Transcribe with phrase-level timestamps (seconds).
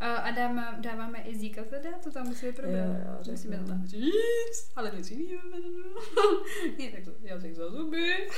[0.00, 3.26] A, a dáme, dáváme i zíka teda, to tam musíme probrat.
[3.30, 5.42] Musíme to tam říct, ale nic jiného.
[6.78, 8.28] Ne, tak to jazyk za zuby.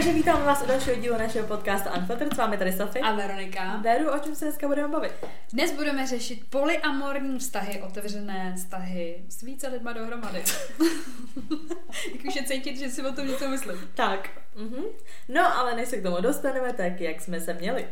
[0.00, 2.34] Takže vítáme vás u dalšího dílu našeho podcastu Unfiltered.
[2.34, 3.04] S vámi tady Sofie.
[3.04, 3.76] A Veronika.
[3.76, 5.12] Beru, o čem se dneska budeme bavit?
[5.52, 10.38] Dnes budeme řešit polyamorní vztahy, otevřené vztahy s více lidma dohromady.
[12.12, 13.76] Jak už je cítit, že si o tom něco myslím.
[13.94, 14.30] Tak.
[14.56, 14.84] Mhm.
[15.28, 17.88] No, ale než se k tomu dostaneme, tak jak jsme se měli?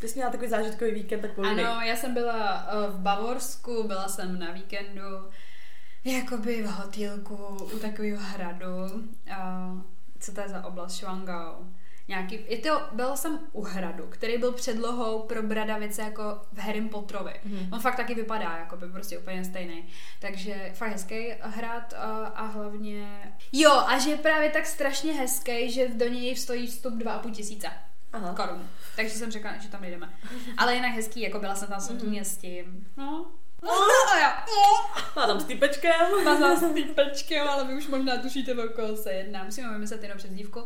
[0.00, 1.64] Ty jsi měla takový zážitkový víkend, tak povídej.
[1.64, 5.30] Ano, já jsem byla eh, v Bavorsku, byla jsem na víkendu,
[6.04, 7.36] jakoby v hotýlku
[7.74, 9.04] u takového hradu.
[9.36, 9.70] A
[10.24, 10.96] co to je za oblast?
[10.96, 11.64] Schwangau.
[12.08, 16.80] Nějaký, je to, byla jsem u hradu, který byl předlohou pro bradavice jako v Harry
[16.80, 17.40] Potterovi.
[17.44, 17.68] Mhm.
[17.72, 19.84] On fakt taky vypadá, jako by prostě úplně stejný.
[20.20, 23.32] Takže fakt hezký hrad a, a hlavně...
[23.52, 27.68] Jo, a že je právě tak strašně hezký, že do něj stojí vstup 2,5 tisíce
[28.12, 28.34] Aha.
[28.34, 28.68] korun.
[28.96, 30.12] Takže jsem řekla, že tam jdeme.
[30.56, 32.86] Ale jinak hezký, jako byla jsem tam s tím s tím.
[32.96, 33.26] No.
[33.70, 34.44] A já,
[35.16, 36.24] Má tam s týpečkem.
[36.24, 39.44] Mazala s týpečkem, ale vy už možná tušíte, o koho se jedná.
[39.44, 40.64] Musíme vymyslet jenom přes dívku.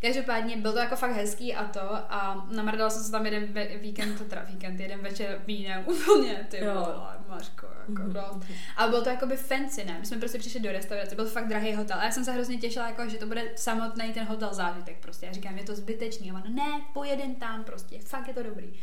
[0.00, 3.64] Každopádně byl to jako fakt hezký a to a namrdala jsem se tam jeden ve,
[3.66, 6.74] víkend, teda víkend, jeden večer vínem úplně, ty Jo.
[6.74, 8.46] vole, Mařko, jako dost.
[8.76, 9.96] Ale bylo to jakoby fancy, ne?
[10.00, 12.32] My jsme prostě přišli do restaurace, byl to fakt drahý hotel a já jsem se
[12.32, 15.26] hrozně těšila, jako, že to bude samotný ten hotel zážitek prostě.
[15.26, 18.80] Já říkám, je to zbytečný a ona, ne, pojedem tam prostě, fakt je to dobrý.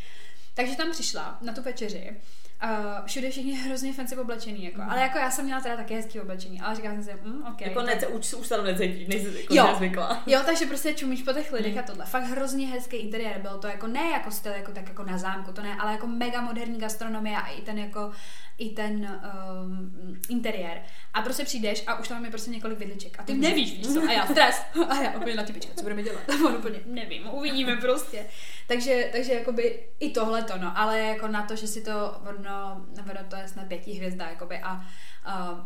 [0.53, 2.21] Takže tam přišla na tu večeři.
[2.63, 4.81] Uh, všude všichni hrozně fancy oblečený, jako.
[4.89, 7.61] ale jako já jsem měla teda také hezký oblečení, ale říkala jsem si, mm, ok.
[7.61, 9.73] Jako tak- nece, už, už se tam necítí, nejsi jako Jo.
[9.77, 10.23] zvykla.
[10.27, 11.79] Jo, takže prostě čumíš po těch lidech Mm.
[11.79, 12.05] a tohle.
[12.05, 13.41] Fakt hrozně hezký interiér.
[13.41, 16.07] Bylo to jako ne jako styl, jako tak jako na zámku, to ne, ale jako
[16.07, 18.11] mega moderní gastronomie a i ten jako
[18.57, 19.21] i ten
[19.63, 20.81] um, interiér.
[21.13, 23.19] A prostě přijdeš a už tam je prostě několik vidliček.
[23.19, 24.01] A ty nevíš, víš co?
[24.09, 24.61] A já stres.
[24.89, 26.21] A já úplně na ty pička, co budeme dělat?
[26.29, 28.25] A on úplně, nevím, uvidíme prostě.
[28.67, 30.77] Takže, takže jakoby i tohle to, no.
[30.77, 32.15] Ale jako na to, že si to,
[32.45, 34.81] ono, ono to je snad pěti hvězda, jakoby a,
[35.25, 35.65] a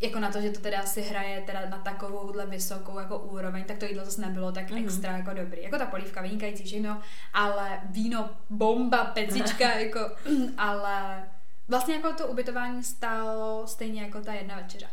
[0.00, 3.78] jako na to, že to teda si hraje teda na takovouhle vysokou jako úroveň, tak
[3.78, 4.78] to jídlo zase nebylo tak Mhm.
[4.78, 4.84] mm-hmm.
[4.84, 5.62] extra jako dobrý.
[5.62, 7.00] Jako ta polívka vynikající všechno,
[7.32, 10.00] ale víno bomba, pecička, jako,
[10.56, 11.22] ale
[11.68, 14.86] vlastně jako to ubytování stálo stejně jako ta jedna večeře.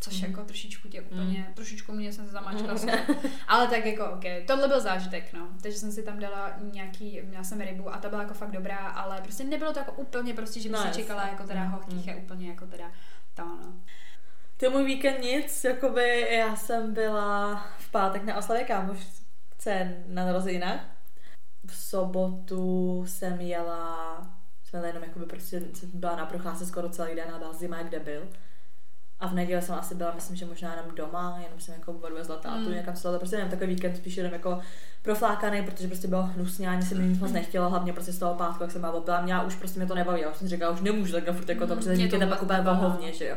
[0.00, 0.24] Což Mhm.
[0.24, 0.30] mm.
[0.30, 1.54] jako trošičku tě úplně, mm.
[1.54, 3.14] trošičku mě jsem se zamáčkla mm.
[3.48, 5.48] Ale tak jako ok, tohle byl zážitek, no.
[5.62, 8.76] Takže jsem si tam dala nějaký, měla jsem rybu a ta byla jako fakt dobrá,
[8.76, 11.02] ale prostě nebylo to jako úplně prostě, že by No, jasně.
[11.02, 11.70] čekala jako teda Mm.
[11.70, 12.90] hochtíche, úplně jako teda
[13.34, 13.72] to, no.
[14.56, 20.80] Ty můj víkend nic, jakoby já jsem byla v pátek na oslavě kámošce na narozeninách.
[21.66, 24.16] V sobotu jsem jela,
[24.64, 25.62] jsme jeli jenom jakoby prostě
[25.94, 28.28] byla na procházce skoro celý den a byla zima jak debil.
[29.20, 32.36] A v neděli jsem asi byla, myslím, že možná jenom doma, jenom jsem jako odvezla
[32.36, 32.66] tátu, Mm.
[32.66, 32.74] mm.
[32.74, 34.60] někam se prostě jenom takový víkend spíš jenom jako
[35.02, 38.34] proflákaný, protože prostě bylo hnusně, ani se mi nic moc nechtělo, hlavně prostě z toho
[38.34, 40.72] pátku, jak jsem byla opila, mě už prostě mě to nebaví, já už jsem říkala,
[40.72, 42.80] už nemůžu takhle furt jako to, Mm, protože mě to pak úplně nebaví.
[42.80, 43.36] vohovně, že jo.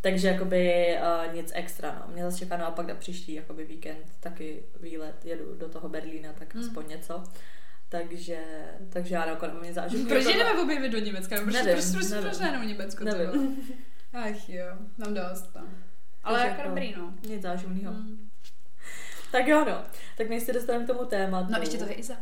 [0.00, 0.96] Takže jakoby
[1.28, 2.12] uh, nic extra, no.
[2.14, 6.54] Mě zase čeká naopak na příští jakoby víkend taky výlet, jedu do toho Berlína, tak
[6.54, 6.60] Mm.
[6.60, 7.22] aspoň něco.
[7.88, 8.38] Takže,
[8.88, 10.08] takže já jako nemám nic zážitku.
[10.08, 11.36] Proč jdeme objevit do Německa?
[11.42, 12.28] Proč, Nevím, proč, proč, nevím.
[12.30, 13.04] proč jenom Německo?
[13.04, 13.56] Nevím.
[14.12, 14.64] Ach jo,
[14.98, 15.50] mám dost.
[15.54, 15.62] No.
[16.24, 17.12] Ale jako dobrý, no.
[17.28, 17.92] Nic záživného.
[17.92, 18.30] Mm.
[19.32, 19.82] Tak jo, no.
[20.18, 21.52] Tak než se dostaneme k tomu tématu.
[21.52, 22.14] No ještě to je Iza.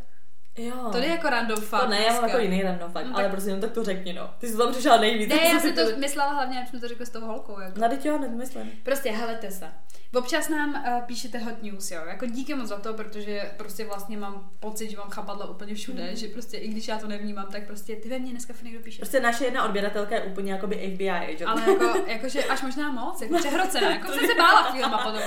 [0.59, 0.89] Jo.
[0.93, 1.83] To je jako random fakt.
[1.83, 3.85] To ne, já mám jako jiný random fakt, No ale tak- prostě jenom tak to
[3.85, 4.35] řekni, no.
[4.39, 5.29] Ty jsi tam přišla nejvíc.
[5.29, 7.61] Ne, já jsem to myslela hlavně, jak jsme to řekli s tou holkou.
[7.61, 7.81] Jako.
[7.81, 8.71] No, teď jo, nemyslím.
[8.83, 9.67] Prostě helete se.
[10.15, 12.01] Občas nám uh, píšete hot news, jo.
[12.07, 16.03] Jako díky moc za to, protože prostě vlastně mám pocit, že mám chapadla úplně všude,
[16.07, 16.17] Mhm.
[16.17, 18.99] že prostě i když já to nevnímám, tak prostě ty ve mně dneska někdo píše.
[18.99, 21.45] Prostě naše jedna odběratelka je úplně jakoby FBI, že?
[21.45, 25.23] Ale jako, jakože až možná moc, jako přehrocená, jako jsem se bála chvílema potom.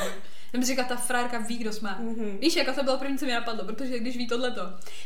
[0.51, 1.95] Jsem si říkala, ta frárka ví, kdo jsme.
[1.99, 2.37] Mhm.
[2.41, 4.61] Víš, jako to bylo první, co mi napadlo, protože když ví tohleto.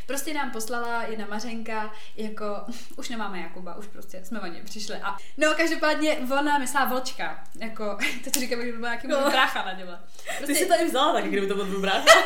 [0.06, 2.44] Prostě nám poslala jedna Mařenka, jako,
[2.96, 4.96] už nemáme Jakuba, už prostě jsme o něj přišli.
[5.02, 9.16] A, no, každopádně ona myslela vlčka, jako, to říkám, že to byl nějaký No.
[9.30, 9.98] brácha na děle.
[10.16, 11.98] Ty Prostě, jsi to i vzala tak, kdyby to byl tvůj brácha.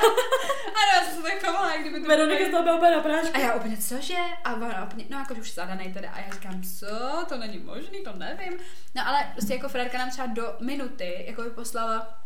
[0.67, 2.91] ano, já jsem se tak chovala, jak kdyby to Veronika bylo- z toho byla úplně
[2.97, 3.31] na prášku.
[3.35, 4.17] a já úplně, cože?
[4.45, 6.11] A ona úplně, no jako už zadanej teda.
[6.11, 7.25] A já říkám, co?
[7.29, 8.53] To není možný, to nevím.
[8.95, 12.19] No ale prostě jako Frérka nám třeba do minuty jako by poslala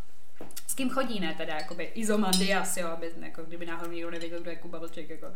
[0.66, 4.50] s kým chodí, ne, teda, jakoby Izomandias, jo, aby, jako, kdyby náhodou někdo nevěděl, kdo
[4.50, 5.26] je Kuba Vlček, jako.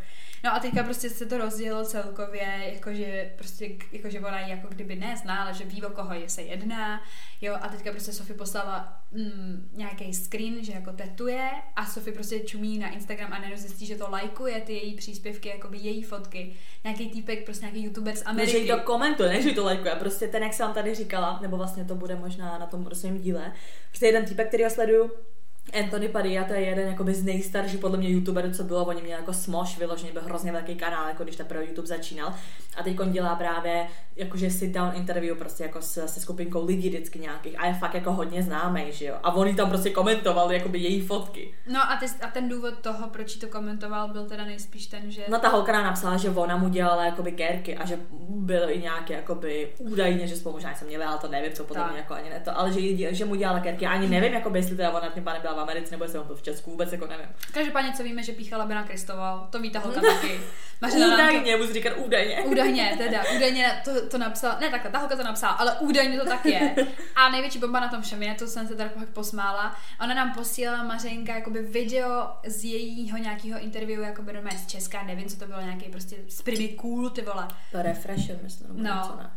[0.45, 5.43] No a teďka prostě se to rozdělilo celkově, jakože prostě, jakože ona jako kdyby nezná,
[5.43, 7.03] ale že ví, o koho je se jedná,
[7.41, 12.41] jo, a teďka prostě Sofie poslala mm, nějaký screen, že jako tetuje a Sofie prostě
[12.41, 16.55] čumí na Instagram a najednou zjistí, že to lajkuje ty její příspěvky, jakoby její fotky,
[16.85, 18.59] nějaký týpek, prostě nějaký youtuber z No, že Ameriky.
[18.59, 19.95] jí to komentuje, ne, že jí to lajkuje.
[19.95, 23.19] Prostě ten, jak jsem vám tady říkala, nebo vlastně to bude možná na tom svém
[23.19, 23.53] díle,
[23.89, 25.34] prostě jeden týpek, který ho through.
[25.73, 29.21] Anthony Padilla, to je jeden jakoby z nejstarších podle mě youtuberů, co bylo, oni měli
[29.21, 32.35] jako Smosh, vyloženě byl hrozně velký kanál, jako když teprve YouTube začínal.
[32.77, 36.89] A teď on dělá právě jakože sit down interview prostě jako se, se skupinkou lidí
[36.89, 39.15] vždycky nějakých a je fakt jako hodně známý, že jo.
[39.23, 41.55] A on jí tam prostě komentoval jakoby její fotky.
[41.73, 45.25] No a, ty, a ten důvod toho, proč to komentoval, byl teda nejspíš ten, že...
[45.29, 48.79] No ta holka nám napsala, že ona mu dělala jakoby kerky a že byl i
[48.79, 51.97] nějaký jakoby údajně, že spolu možná jsem měla, ale to nevím, co potom Tak.
[51.97, 53.87] jako ani ne to, ale že, že mu dělala kerky.
[53.87, 56.37] A ani nevím, jakoby, jestli teda ona tím byla v Americe, nebo jestli on byl
[56.37, 57.27] v Česku, vůbec jako nevím.
[57.53, 60.41] Každopádně, co víme, že píchala Bena Kristoval, to ví ta holka taky.
[60.81, 62.43] Mařena Údajně, musí říkat údajně.
[62.43, 66.27] Údajně, teda, údajně to, to napsala, ne takhle, ta holka to napsala, ale údajně to
[66.27, 66.75] tak je.
[67.17, 70.35] A největší bomba na tom všem je, to jsem se teda pak posmála, ona nám
[70.35, 75.47] posílala Mařenka jakoby video z jejího nějakého interview, jakoby normálně z Česka, nevím, co to
[75.47, 77.49] bylo, nějaký prostě z Primy Cool, ty vole.
[77.73, 78.95] To refresher, myslím, No.
[78.95, 79.31] něco, ne?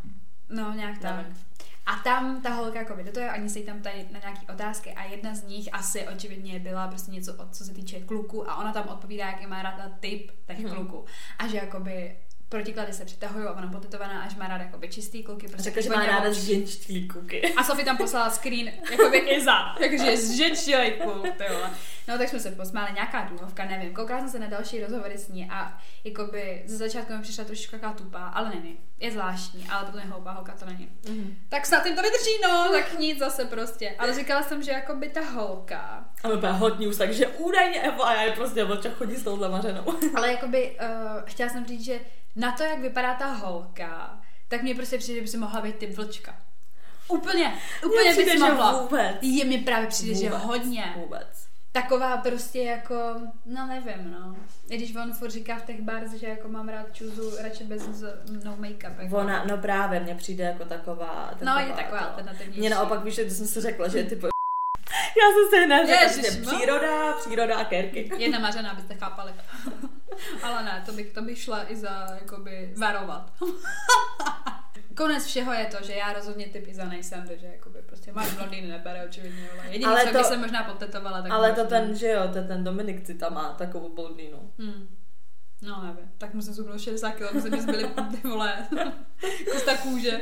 [0.48, 1.16] No, nějak tak.
[1.16, 1.36] Nevím.
[1.88, 4.92] A tam ta holka jako do toho, oni se jí tam tady na nějaký otázky
[4.92, 8.72] a jedna z nich asi očividně byla prostě něco, co se týče kluku a ona
[8.72, 10.74] tam odpovídá, jaký má ráda typ těch Mhm.
[10.74, 11.04] kluků.
[11.38, 12.16] A že jakoby
[12.48, 15.48] protiklady se přitahují a ona potetovaná, až má ráda jakoby čistý kluky.
[15.48, 17.54] Prostě Řekla, že má ráda zženčtilý kuky.
[17.54, 21.26] a Sofie tam poslala screen, jakoby Iza, jakože zžečilej kluk.
[22.08, 23.94] No tak jsme se posmáli, nějaká důvovka, nevím.
[23.94, 27.70] Koukala jsem se na další rozhovory s ní a jakoby ze začátku mi přišla trošičku
[27.70, 28.78] taková tupá, ale není.
[29.00, 30.88] Je zvláštní, ale potom je hloupá holka, to není.
[31.08, 31.36] Mhm.
[31.48, 33.94] Tak snad jim to vydrží, no, tak nic zase prostě.
[33.98, 38.06] Ale říkala jsem, že jakoby ta holka, A my úplně hot news, takže údajně Evo
[38.06, 39.84] a já je prostě vlča chodí s tou zamařenou.
[40.14, 42.00] ale jakoby uh, chtěla jsem říct, že
[42.38, 45.76] na to, jak vypadá ta holka, tak mně prostě přijde, že by si mohla být
[45.76, 46.34] typ vlčka.
[47.08, 48.82] Úplně, úplně přijde, že mohla.
[48.82, 49.16] vůbec.
[49.20, 50.94] Je mi právě přijde, že Vůbec, hodně.
[50.96, 51.48] Vůbec.
[51.72, 52.94] Taková prostě jako,
[53.46, 54.36] no nevím, no.
[54.68, 58.02] I když on furt říká v těch bars, že jako mám rád čuzu radši bez
[58.44, 58.98] no make-up.
[58.98, 59.16] Jako.
[59.16, 61.34] Ona, no právě, mně přijde jako taková...
[61.42, 62.08] no, je taková to.
[62.08, 62.60] alternativnější.
[62.60, 64.26] Mně naopak víš, že jsem si řekla, že je typu...
[65.18, 66.52] Já jsem se hned řekla, že no.
[66.52, 68.10] příroda, příroda a kerky.
[68.16, 69.32] Jedna mařená, abyste chápali.
[70.42, 73.32] Ale ne, to bych, to bych šla i za, jakoby, varovat.
[74.96, 78.68] Konec všeho je to, že já rozhodně typ Iza nejsem, takže jakoby prostě máš blondýny
[78.68, 81.96] nebere očividně, ale jediný, Ale co to- bych se možná potetovala, tak Ale to ten,
[81.96, 84.52] že jo, to ten Dominik Cita má takovou blondýnu.
[84.58, 84.88] Hmm.
[85.62, 88.66] No nevím, tak musím zhubnout 60 kg, aby se mi zbyly ty vole
[89.52, 90.20] kusta kůže.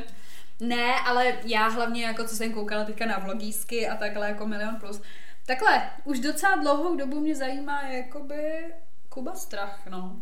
[0.61, 4.77] Ne, ale já hlavně jako co jsem koukala teďka na vlogísky a takhle jako milion
[4.77, 5.03] plus.
[5.47, 8.65] Takhle, už docela dlouhou dobu mě zajímá jakoby
[9.17, 10.17] Kuba Strach, no.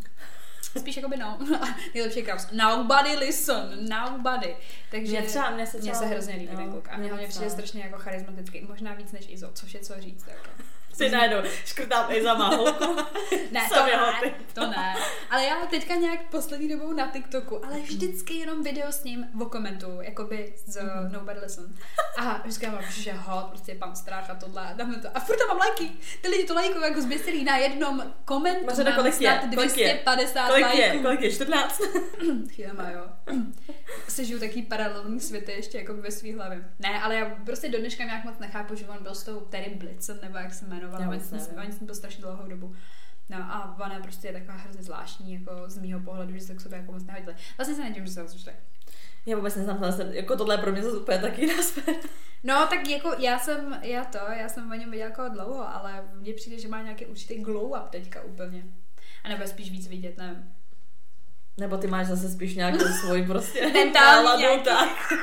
[0.78, 1.38] Spíš jakoby no.
[1.94, 2.46] Nejlepší kraus.
[2.52, 4.56] Nobody listen, nobody.
[4.90, 6.88] Takže Mně třeba- mně se třeba- se hrozně líbí jo, ten kluk.
[6.90, 8.60] A mě hlavně přijde strašně jako charismatický.
[8.68, 10.26] Možná víc než Izo, což je co říct.
[10.28, 10.48] Jako.
[10.94, 12.96] Si najednou škrtám i za holku.
[13.50, 14.94] Ne, to ne, to ne.
[15.30, 19.98] Ale já teďka nějak poslední dobou na TikToku, ale vždycky jenom video s ním komentu,
[20.00, 20.88] jakoby z Mhm.
[20.88, 21.12] mm-hmm.
[21.12, 21.64] Nobody Listen.
[22.18, 25.08] A vždycky mám, že hot, prostě pan strach a tohle, a dáme to.
[25.14, 25.90] A furt tam mám lajky.
[26.22, 28.66] Ty lidi to lajkují jako zběsilí na jednom komentu.
[28.66, 29.40] Mařena, mám kolik je?
[29.54, 29.86] Kolik je?
[30.04, 30.86] 250 Kolik je?
[30.88, 31.02] lajků.
[31.02, 31.32] Kolik je?
[31.32, 31.80] 14?
[32.54, 33.04] Chvílema, jo.
[34.08, 36.64] Se žiju takový paralelní světy ještě jako ve svý hlavě.
[36.78, 39.70] Ne, ale já prostě do dneška nějak moc nechápu, že on byl s tou Terry
[39.74, 41.10] Blitzen, nebo jak se jmenoval, Já
[41.62, 42.74] oni jsme byl strašně dlouhou dobu.
[43.28, 46.60] No a ona prostě je taková hrozně zvláštní, jako z mýho pohledu, že se k
[46.60, 47.36] sobě jako moc nehodili.
[47.56, 48.56] Vlastně se nedivím, že se rozlučili.
[49.26, 51.98] Já vůbec neznám, jako tohle je pro mě zase úplně taky sféra.
[52.44, 56.04] No, tak jako já jsem, já to, já jsem o něm viděla jako dlouho, ale
[56.14, 58.64] mně přijde, že má nějaký určitý glow up teďka úplně.
[59.24, 60.54] A nebo spíš víc vidět, nevím.
[61.56, 65.12] Nebo ty máš zase spíš nějakou svoji prostě Mentální náladu, tak.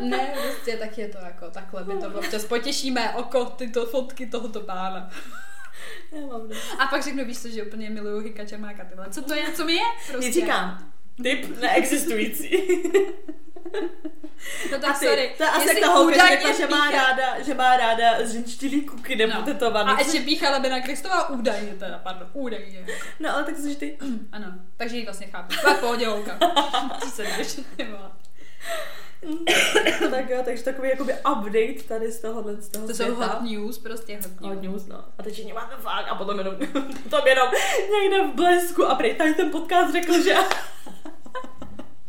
[0.00, 2.22] Ne, prostě tak je to jako, takhle by to bylo.
[2.22, 5.10] Včas potěšíme oko tyto fotky tohoto pána.
[6.78, 9.08] A pak řeknu, víš co, že úplně miluju Hikačemáka, ty vole.
[9.10, 9.82] Co to je, co mi je?
[10.08, 10.26] Prostě.
[10.26, 10.92] Nic říkám.
[11.22, 12.50] Typ neexistující.
[14.72, 15.34] No tak A ty, sorry.
[15.36, 19.32] to je asi ta holka, řekla, že má ráda, že má ráda zženčtilý kuky nebo
[19.34, 19.42] No.
[19.42, 19.90] tetovaný.
[19.92, 22.86] A ještě píchala Bena Kristová údajně teda, pardon, údajně.
[23.20, 23.98] No ale tak jsi ty.
[24.32, 25.54] Ano, takže ji vlastně chápu.
[25.64, 26.38] Tak pohodě, holka.
[27.00, 28.10] Ty se jdeš, ty vole.
[30.10, 33.78] tak jo, takže takový jakoby update tady z tohohle z toho To jsou hot news,
[33.78, 34.54] prostě hot news.
[34.54, 35.04] Hot news, no.
[35.18, 36.54] A teď všichni máte fakt a potom jenom,
[37.02, 37.48] potom jenom
[38.02, 40.34] někde v blesku a prej tady ten podcast řekl, že...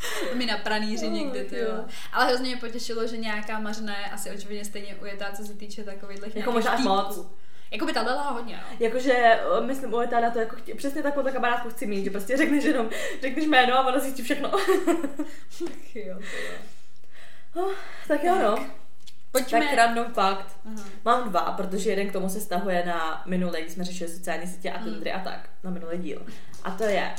[0.33, 1.85] Mi na pranýři Oh, někdy, ty jo.
[2.13, 5.83] Ale hrozně mě potěšilo, že nějaká mařna je asi očividně stejně ujetá, co se týče
[5.83, 7.27] takových Jako možná až moc.
[7.71, 8.77] Jako by ta dala hodně, no.
[8.79, 12.63] Jakože, myslím, u Etána to jako chtě, přesně takovou kamarádku chci mít, že prostě řekneš
[12.63, 12.89] jenom,
[13.21, 14.51] řekneš jméno a ona zjistí všechno.
[15.59, 16.19] Tak jo.
[17.55, 17.71] Oh,
[18.07, 18.65] tak jo, no.
[19.31, 19.59] Pojďme.
[19.59, 20.57] Tak random fakt.
[20.65, 20.85] Aha.
[21.05, 24.71] Mám dva, protože jeden k tomu se stahuje na minulý, když jsme řešili sociální sítě
[24.71, 26.25] a Tindry a tak, na minulý díl.
[26.63, 27.15] A to je,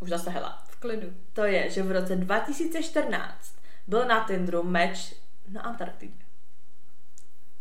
[0.00, 1.12] už zase hela, klidu.
[1.32, 3.54] to je, že v roce 2014
[3.86, 5.14] byl na Tindru meč
[5.48, 6.24] na Antarktidě.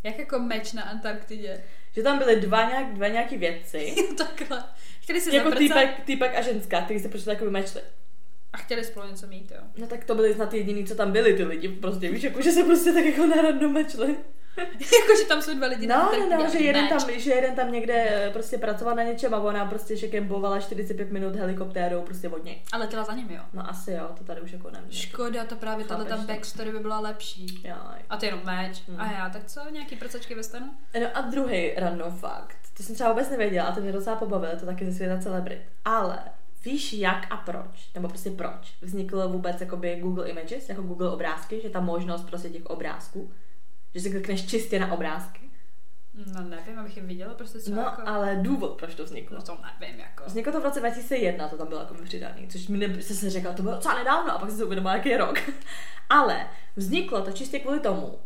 [0.04, 1.64] Jak jako meč na Antarktidě.
[1.96, 3.96] Že tam byly dva, nějak, dva nějaký věci.
[3.98, 4.64] Jo, takhle.
[5.02, 7.82] Chtěli si jako zaprcat týpek, týpek a ženská, který se prostě jako vymečli.
[8.54, 9.62] a chtěli spolu něco mít, jo.
[9.78, 12.52] No tak to byly snad jediný, co tam byli ty lidi, prostě víš, jako že
[12.52, 14.18] se prostě tak jako na random mečli.
[15.02, 17.72] jako, že tam jsou dva lidi, No, no, no, že jeden, tam, že jeden tam
[17.72, 22.30] někde eh, prostě pracoval na něčem a ona prostě že kempovala 45 minut helikoptérou prostě
[22.30, 22.62] od něj.
[22.72, 23.42] A letěla za ním, jo.
[23.54, 24.92] No asi jo, to tady už jako nevím.
[24.92, 27.62] Škoda, to právě tahle tam backstory by byla lepší.
[27.64, 28.02] Jaj.
[28.10, 28.84] A ty jenom meč.
[28.88, 29.02] Hmm.
[29.02, 30.66] A já, tak co, nějaký prcačky ve stanu?
[31.02, 34.60] No a druhý random fakt, to jsem třeba vůbec nevěděla a to mě docela pobavilo,
[34.60, 35.62] to taky ze světa celebrit.
[35.86, 36.20] Ale
[36.66, 41.62] víš jak a proč, nebo prostě proč vznikl vůbec jakoby Google Images, jako Google obrázky,
[41.62, 43.32] že ta možnost prostě těch obrázků,
[43.94, 45.40] že si klikneš čistě na obrázky.
[46.36, 48.02] No nevím, abych je viděla, prostě co No jako...
[48.06, 49.38] ale důvod, proč to vzniklo.
[49.38, 50.24] No to nevím, jako.
[50.26, 53.30] Vzniklo to v roce 2001, to tam bylo jako přidaný, což mi ne, se se
[53.30, 55.40] řekla, to bylo docela nedávno a pak jsem si uvědomila, jaký je rok.
[56.10, 58.20] Ale vzniklo to čistě kvůli tomu,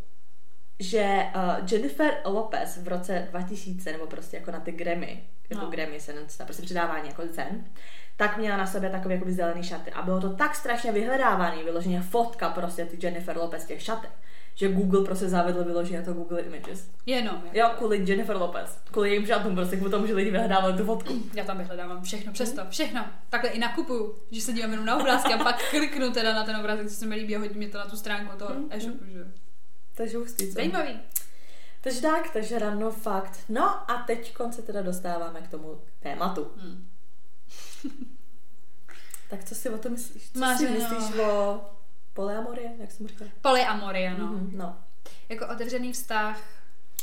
[0.79, 5.71] že uh, Jennifer Lopez v roce 2000, nebo prostě jako na ty Grammy, jako No.
[5.71, 7.65] Grammy se na prostě předávání jako cen,
[8.17, 9.91] tak měla na sobě takový jako zelený šaty.
[9.91, 14.12] A bylo to tak strašně vyhledávaný, vyloženě fotka prostě ty Jennifer Lopez těch šatech,
[14.60, 16.90] že Google prostě zavedl vyloženě to Google Images.
[17.06, 17.58] Jenom, jako.
[17.58, 18.80] Jo, kvůli Jennifer Lopez.
[18.92, 21.14] Kvůli jejím šatům, prostě kvůli tomu, že lidi vyhledávali tu fotku.
[21.34, 23.06] Já tam vyhledávám všechno přesto, všechno.
[23.30, 26.56] Takhle i nakupuju, že se dívám jenom na obrázky a pak kliknu teda na ten
[26.56, 28.68] obrázek, co se mi líbí a hodí mě to na tu stránku toho Mhm.
[28.72, 29.28] e-shopu, že.
[29.96, 30.54] Takže hustý, co?
[30.54, 31.00] Zajímavý.
[31.82, 33.40] Takže tak, takže rano fakt.
[33.50, 36.48] No a teď se teda dostáváme k tomu tématu.
[36.58, 36.88] Hm.
[39.30, 40.32] Tak co si o tom myslíš?
[40.34, 40.72] Co Máš, si no.
[40.72, 41.62] myslíš o
[42.21, 43.29] polyamorie, jak jsem říkala?
[43.41, 44.25] Polyamorie, no.
[44.25, 44.77] Mhm, no.
[45.29, 46.41] Jako otevřený vztah.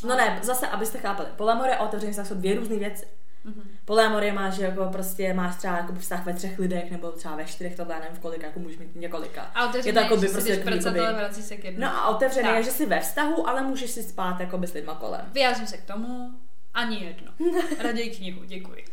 [0.07, 1.29] No ne, zase, abyste chápali.
[1.37, 3.07] Polyamorie a otevřený vztah jsou dvě různé věci.
[3.45, 3.63] Mhm.
[3.85, 7.45] Polyamorie máš, že jako prostě máš třeba jako vztah ve třech lidech, nebo třeba ve
[7.45, 9.43] čtyřech, to nevím v kolika, jako můžeš mít několika.
[9.43, 11.57] A otevřený Je to jakoby že prostě si jdeš takový prcat, jakoby- ale vrací se
[11.57, 11.81] k jednu.
[11.81, 12.57] No a otevřený Tak.
[12.57, 15.21] je, že jsi ve vztahu, ale můžeš si spát jako s lidma kolem.
[15.33, 16.31] Vyjádřím se k tomu,
[16.75, 17.33] ani jedno.
[17.83, 18.85] Raději knihu, děkuji.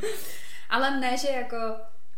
[0.70, 1.56] Ale ne, že jako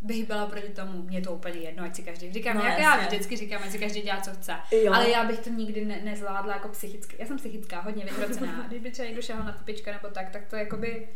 [0.00, 2.32] bych byla proti tomu, mě to úplně jedno, ať si každý.
[2.32, 2.84] Říkám, No, jak jasně.
[2.84, 4.52] já vždycky říkám, ať si každý dělá, co chce.
[4.70, 4.92] Jo.
[4.92, 7.16] Ale já bych to nikdy ne, nezvládla jako psychicky.
[7.18, 8.64] Já jsem psychická, hodně vyhrocená.
[8.68, 11.08] Když by třeba někdo šel na typička nebo tak, tak to jakoby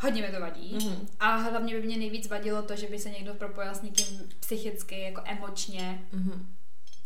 [0.00, 0.78] hodně mi to vadí.
[0.84, 1.06] Mhm.
[1.20, 5.00] A hlavně by mě nejvíc vadilo to, že by se někdo propojil s někým psychicky,
[5.00, 6.46] jako emočně, Mhm.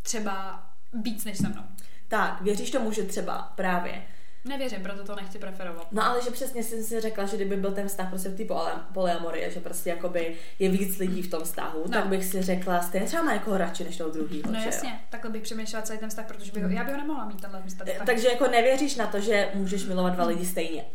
[0.01, 1.63] třeba víc než se mnou.
[2.07, 4.03] Tak, věříš tomu, že třeba právě
[4.45, 5.87] Nevěřím, proto to nechci preferovat.
[5.91, 8.43] No ale že přesně jsem si řekla, že kdyby byl ten vztah prostě v té
[8.43, 11.91] poly- polyamorie, že prostě jakoby je víc lidí v tom vztahu, No.
[11.91, 14.51] tak bych si řekla, stejně třeba má jako radši než toho druhého.
[14.51, 17.25] No jasně, takhle bych přemýšlela celý ten vztah, protože bych ho, já bych ho nemohla
[17.25, 17.87] mít tenhle vztah.
[18.05, 20.85] Takže jako nevěříš na to, že můžeš milovat dva lidi stejně.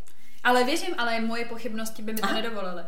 [0.44, 2.34] Ale věřím, ale moje pochybnosti by mi to Aha.
[2.34, 2.82] nedovolily.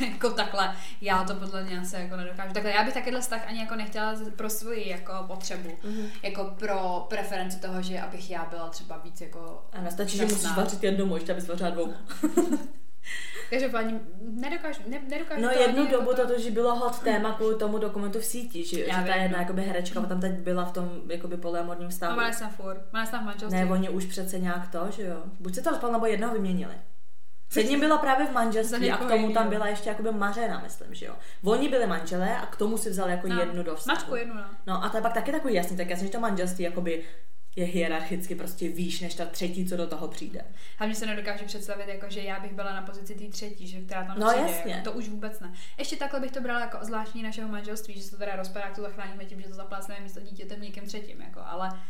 [0.10, 2.52] jako takhle, já to podle mě asi jako nedokážu.
[2.52, 5.70] Takhle, já bych takovýhle vztah ani jako nechtěla pro svoji jako potřebu.
[5.84, 6.08] Mhm.
[6.22, 10.56] Jako pro preferenci toho, že abych já byla třeba víc jako Ano, stačí, že musíš
[10.56, 11.94] vařit jednou, ještě abys vařila dvou.
[13.50, 17.54] Každopádně nedokážu, ne, nedokážu No to jednu dobu jako to totiž bylo hot téma kvůli
[17.56, 19.42] tomu dokumentu v síti, že, že Já ta vím, jedna no.
[19.42, 22.16] jakoby herečka tam teď byla v tom jakoby polyamorním No, vztahu.
[22.16, 23.60] má jsem furt, má jsem v manželství.
[23.60, 25.22] Ne, oni už přece nějak to, že jo.
[25.40, 26.74] Buď se to rozpadlo, nebo jednoho vyměnili.
[27.50, 30.94] S jedním byla právě v manželství a k tomu tam byla ještě jakoby mařena, myslím,
[30.94, 31.14] že jo.
[31.44, 33.96] Oni byli manželé a k tomu si vzal jako No, jednu do vztahu.
[33.96, 34.44] Mačku jednu, no.
[34.66, 37.04] No a to je pak taky takový jasný, tak jasně, že to manželství jakoby
[37.56, 40.44] je hierarchicky prostě výš, než ta třetí, co do toho přijde.
[40.78, 44.04] Hlavně se nedokážu představit, jako, že já bych byla na pozici té třetí, že která
[44.04, 44.50] tam No, přijde.
[44.50, 44.72] jasně.
[44.72, 45.52] Jako, to už vůbec ne.
[45.78, 48.82] Ještě takhle bych to brala jako zvláštní našeho manželství, že se to teda rozpadá, to
[48.82, 51.20] zachráníme tím, že to zaplácneme místo dítětem někým třetím.
[51.20, 51.80] Jako, ale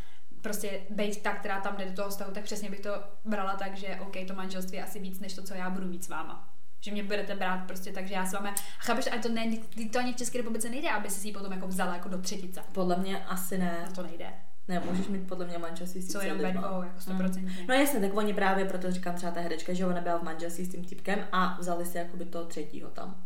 [0.40, 2.90] prostě být ta, která tam jde do toho vztahu, tak přesně bych to
[3.24, 6.04] brala tak, že OK, to manželství je asi víc než to, co já budu mít
[6.04, 6.52] s váma.
[6.80, 8.48] Že mě budete brát prostě tak, že já s vámi.
[8.48, 9.56] A chápeš, a to, ne,
[9.92, 12.62] to ani v České republice nejde, aby si ji potom jako vzala jako do třetice.
[12.72, 13.84] Podle mě asi ne.
[13.86, 14.32] No to nejde.
[14.68, 16.68] Ne, můžeš mít podle mě manželství s tím jenom ve lidma.
[16.68, 17.64] dvou, jako stoprocentně.
[17.68, 20.64] No jasně, tak oni právě, proto říkám třeba ta herečka, že ona byla v manželství
[20.64, 23.22] s tím typkem a vzali si jakoby toho třetího tam.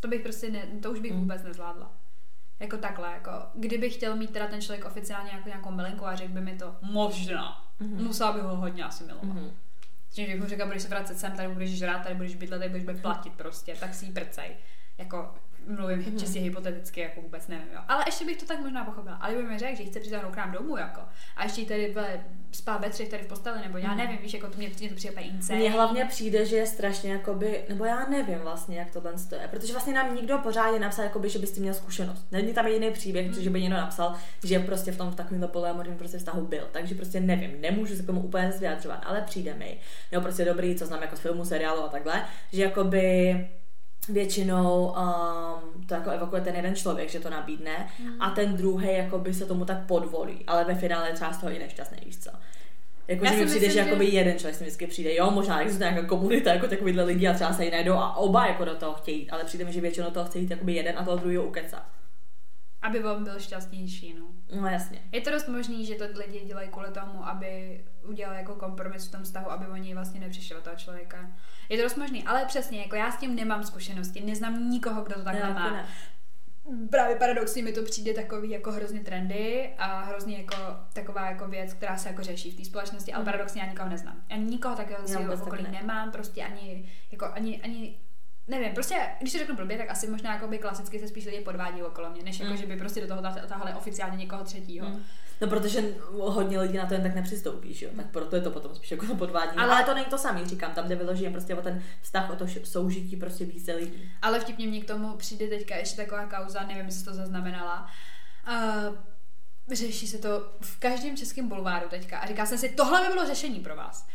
[0.00, 1.20] To bych prostě, ne, to už bych Mm.
[1.20, 1.92] vůbec nezvládla.
[2.60, 6.32] Jako takhle, jako kdyby chtěl mít teda ten člověk oficiálně jako nějakou milinku a řekl
[6.32, 8.04] by mi to možná, Mhm.
[8.04, 9.24] musela bych ho hodně asi milovat.
[9.28, 9.50] Mhm.
[10.10, 12.80] Tím bych mu řekla, budeš se vracet sem, tady budeš žrát, tady budeš bydlet, tady
[12.84, 14.56] budeš platit prostě, tak si ji prcej.
[14.98, 15.34] Jako
[15.66, 16.06] mluvím Mhm.
[16.08, 16.18] mm-hmm.
[16.20, 17.80] čistě hypoteticky, jako vůbec nevím, jo.
[17.88, 19.16] Ale ještě bych to tak možná pochopila.
[19.16, 21.00] Ale kdyby mi řekl, že chce přitáhnout k nám domů, jako,
[21.36, 23.98] a ještě tady ve, spát ve třech tady v posteli, nebo já Mhm.
[23.98, 25.32] nevím, víš, jako to mě, mě to přijde úplně.
[25.56, 29.72] Mně hlavně přijde, že je strašně jakoby, nebo já nevím vlastně, jak tohle je, protože
[29.72, 32.26] vlastně nám nikdo pořádně napsal, jakoby, že bys tím měl zkušenost.
[32.32, 33.42] Není tam jediný příběh, Mm.
[33.42, 36.68] že by někdo napsal, že prostě v tom v takovémhle polyamorním prostě vztahu byl.
[36.72, 39.78] Takže prostě nevím, nemůžu se k tomu úplně zase vyjadřovat, ale přijde mi,
[40.12, 43.34] nebo prostě dobrý, co znám jako z filmu, seriálu a takhle, že jakoby
[44.08, 47.88] většinou um, to jako evokuje ten jeden člověk, že to nabídne
[48.20, 51.52] a ten druhý jakoby se tomu tak podvolí, ale ve finále je třeba z toho
[51.52, 52.30] i nešťastný, víš co.
[53.08, 55.14] Jako, Já že si mi přijde, myslím, že, že- jakoby jeden člověk si vždycky přijde.
[55.14, 58.46] Jo, možná existuje nějaká komunita jako takovýhle lidi a třeba se jí najdou a oba
[58.46, 61.04] jako do toho chtějí, ale přijde mi, že většinou toho chce jít jakoby jeden a
[61.04, 61.86] toho druhého ukeca.
[62.84, 64.26] Aby on byl šťastnější, no.
[64.60, 65.02] No jasně.
[65.12, 69.10] Je to dost možný, že to lidi dělají kvůli tomu, aby udělali jako kompromis v
[69.10, 71.30] tom vztahu, aby oni vlastně nepřišli od toho člověka.
[71.68, 75.14] Je to dost možný, ale přesně, jako já s tím nemám zkušenosti, neznám nikoho, kdo
[75.14, 75.70] to takhle taky má.
[75.70, 75.86] ne.
[76.90, 80.56] Právě paradoxně mi to přijde takový jako hrozně trendy a hrozně jako
[80.92, 83.32] taková jako věc, která se jako řeší v té společnosti, ale Mhm.
[83.32, 84.16] paradoxně já nikoho neznám.
[84.30, 85.70] Já nikoho takového z okolí ne.
[85.70, 87.98] nemám, prostě ani, jako ani, ani
[88.48, 91.40] Nevím, prostě, když to řeknu blbě, tak asi možná jako by klasicky se spíš lidi
[91.40, 92.56] podvádí okolo mě, než jako, Mm.
[92.58, 94.88] že by prostě do toho tah- tahali oficiálně někoho třetího.
[94.88, 95.02] Mm.
[95.40, 97.92] No protože hodně lidí na to jen tak nepřistoupí, že jo?
[97.96, 99.56] Tak proto je to potom spíš jako podvádění.
[99.58, 102.36] Ale, Ale- to není to samý, říkám, tam jde vyloženě prostě o ten vztah, o
[102.36, 104.10] to soužití prostě více lidí.
[104.22, 107.90] Ale vtipně mě k tomu přijde teďka ještě taková kauza, nevím, jestli to zaznamenala.
[108.48, 108.96] Uh,
[109.72, 110.28] řeší se to
[110.60, 114.06] v každém českém bulváru teďka a říká jsem si, tohle by bylo řešení pro vás.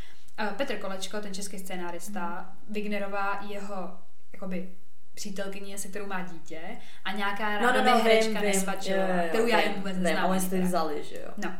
[0.41, 3.97] Uh, Petr Kolečko, ten český scénárista, Wignerová jeho
[4.39, 4.69] jakoby
[5.13, 6.61] přítelkyně, se kterou má dítě
[7.05, 10.25] a nějaká No, no, no, herečka jo, kterou já jen vůbec neznám.
[10.25, 10.65] a oni teda.
[10.65, 11.31] vzali, že jo?
[11.37, 11.53] No.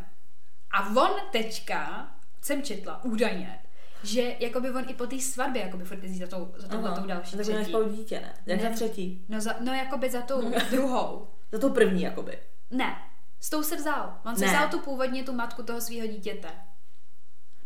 [0.72, 3.60] A on teďka, jsem četla, údajně,
[4.04, 7.06] že jakoby on i po té svatbě jakoby furt jezdí za tou, za tou, tou
[7.08, 7.66] další tak třetí.
[7.66, 8.34] spolu dítě, ne?
[8.46, 8.70] Jak Ne.
[8.70, 9.26] za třetí?
[9.30, 11.28] No, za, no jakoby za tou druhou.
[11.52, 12.40] Za tou první, jakoby.
[12.72, 12.98] Ne,
[13.40, 14.18] s tou se vzal.
[14.26, 14.52] On se Ne.
[14.52, 16.48] vzal tu původně tu matku toho svého dítěte.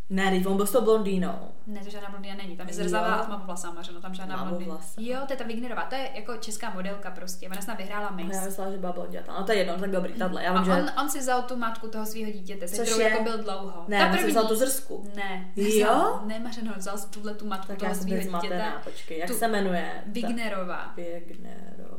[0.09, 1.35] Ne, teď on byl s tou blondýnou.
[1.67, 2.57] Ne, to žádná blondýna není.
[2.57, 4.77] Tam je zrzavá a tmavovlasá mařeno, tam žádná blondýna.
[4.97, 7.49] Jo, to je ta Wignerová, to je jako česká modelka prostě.
[7.49, 8.45] Ona snad vyhrála Já Miss.
[8.45, 9.33] myslela, že byla blonděta.
[9.39, 10.43] No to je jedno, tak dobrý, tahle.
[10.43, 10.71] Já A vím, že...
[10.81, 13.09] on, on si vzal tu matku toho svého dítěte, se Což kterou je?
[13.09, 13.85] jako byl dlouho.
[13.87, 14.31] Ne, ta on si první.
[14.31, 15.11] vzal tu zrsku.
[15.15, 16.21] Ne, Jo?
[16.25, 18.71] ne, Mařeno, vzal si tuhle tu matku Tak já toho svého dítěte.
[18.83, 19.19] počkej.
[19.19, 20.03] Jak Tu- se jmenuje?
[20.07, 20.93] Wignerová.
[20.95, 21.97] Wignero.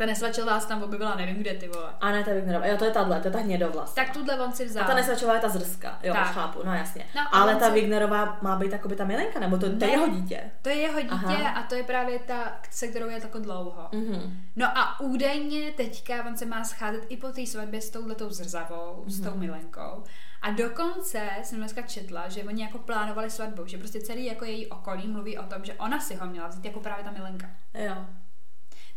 [0.00, 1.90] Ta nesvačila se tam objevila, nevím kde ty vole.
[2.00, 2.66] A ne, ta Wignerová.
[2.66, 3.94] Jo, to je tahle, to je ta hnědovlas.
[3.94, 4.84] Tak tuhle on si vzal.
[4.84, 5.98] A ta nesvačová je ta zrska.
[6.02, 6.26] Jo, Tak.
[6.26, 7.06] chápu, no jasně.
[7.16, 9.86] No, Ale ta se- Wignerová má být jakoby ta milenka, nebo to, to Ne.
[9.86, 10.40] je jeho dítě.
[10.62, 11.48] To je jeho dítě Aha.
[11.50, 13.88] a to je právě ta, se kterou je tako dlouho.
[13.92, 14.36] Mhm.
[14.56, 19.04] No a údajně teďka on se má scházet i po té svatbě s touhletou zrzavou,
[19.06, 20.04] s tou milenkou.
[20.42, 24.66] A dokonce jsem dneska četla, že oni jako plánovali svatbu, že prostě celý jako její
[24.66, 27.46] okolí mluví o tom, že ona si ho měla vzít jako právě ta milenka.
[27.74, 27.94] Jo.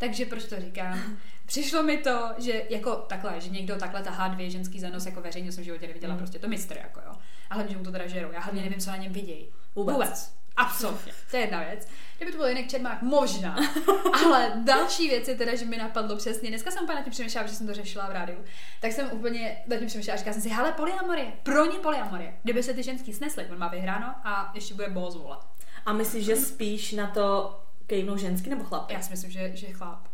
[0.04, 1.00] Takže proč to říkám?
[1.46, 5.22] Přišlo mi to, že jako takhle, že někdo takhle tahá dvě ženský za nos jako
[5.22, 6.18] veřejně jsem v životě neviděla, Mm.
[6.18, 7.14] prostě to mistr jako jo.
[7.50, 8.32] A hlavně, že mu to teda žerou.
[8.32, 9.50] Já hlavně nevím, co na něm vidějí.
[9.76, 9.94] Vůbec.
[9.96, 10.34] Vůbec.
[10.56, 11.14] Absolutně.
[11.32, 11.88] To je jedna věc.
[12.18, 13.58] Kdyby to byl jinak Čermák, možná.
[14.26, 16.50] Ale další věc je teda, že mi napadlo přesně.
[16.50, 18.38] Dneska jsem úplně nad tím přemýšlela, že jsem to řešila v rádiu.
[18.82, 22.34] Tak jsem úplně nad tím přemýšlela a říkala jsem si, hele, polyamorie, pro ně polyamorie.
[22.44, 25.48] Kdyby se ty ženský snesly, on má vyhráno a ještě bude volat.
[25.86, 28.92] A myslíš, že spíš na to kejvnou ženský nebo chlap?
[28.92, 30.13] Já si myslím, že, že chlap.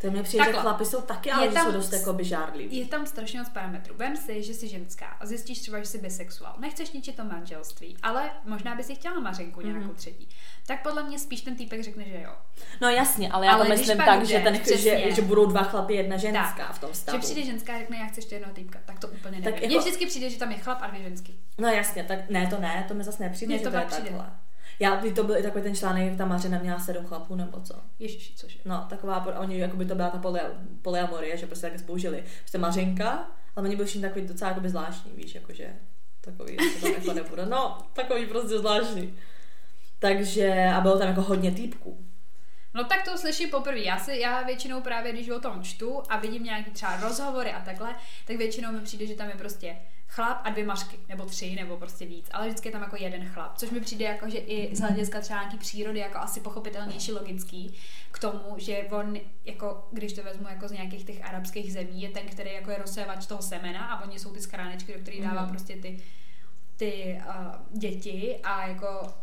[0.00, 0.62] To mi přijde, že Takhle.
[0.62, 2.76] chlapi jsou taky, ale že tam jsou dost jako žárliví.
[2.78, 3.94] Je tam strašně moc parametrů.
[3.98, 6.54] Vem si, že jsi ženská a zjistíš třeba, že jsi bisexuál.
[6.58, 9.94] Nechceš ničit to manželství, ale možná by si chtěla Mařenku nějakou Mhm.
[9.94, 10.28] třetí.
[10.66, 12.32] Tak podle mě spíš ten týpek řekne, že jo.
[12.80, 15.12] No jasně, ale já Ale to myslím tak, jde, že, ten, že, přesně.
[15.14, 16.72] že budou dva chlapy, jedna ženská Tak.
[16.74, 17.18] v tom stavu.
[17.18, 18.78] Že přijde ženská a řekne, já chci ještě jednoho týpka.
[18.84, 19.44] Tak to úplně nevím.
[19.44, 21.40] Tak Mně jako- vždycky přijde, že tam je chlap a dvě ženský.
[21.58, 23.84] No jasně, tak ne, to ne, to mi zase nepřijde, Mně že to to, je
[23.86, 24.02] přijde.
[24.10, 24.30] takhle.
[24.80, 27.60] Já, by to byl i takový ten článek, jak ta Mařena měla sedm chlapů, nebo
[27.60, 27.74] co.
[27.98, 28.58] Ježiši, cože?
[28.64, 30.40] No, taková, oni, jako by to byla ta poly,
[30.82, 32.24] polyamorie, že prostě také spoužili.
[32.40, 35.76] Prostě Mařenka, ale oni byli všichni takový docela jakoby zvláštní, víš, jakože
[36.20, 37.46] takový, to jako nebude.
[37.46, 39.18] No, takový prostě zvláštní.
[39.98, 42.06] Takže, a bylo tam jako hodně týpků.
[42.74, 43.78] No tak to slyším poprvé.
[43.78, 47.60] Já, si, já většinou právě, když o tom čtu a vidím nějaký třeba rozhovory a
[47.60, 47.94] takhle,
[48.26, 49.76] tak většinou mi přijde, že tam je prostě
[50.16, 52.28] chlap a dvě mařky, nebo tři, nebo prostě víc.
[52.32, 55.20] Ale vždycky je tam jako jeden chlap, což mi přijde jako, že i z hlediska
[55.20, 57.74] třeba nějaký přírody jako asi pochopitelnější, logický
[58.10, 62.08] k tomu, že on, jako, když to vezmu jako z nějakých těch arabských zemí, je
[62.08, 65.42] ten, který jako je rozsévač toho semena a oni jsou ty skránečky, do kterých dává
[65.42, 65.50] Mhm.
[65.50, 66.02] prostě ty,
[66.76, 69.14] ty uh, děti a jako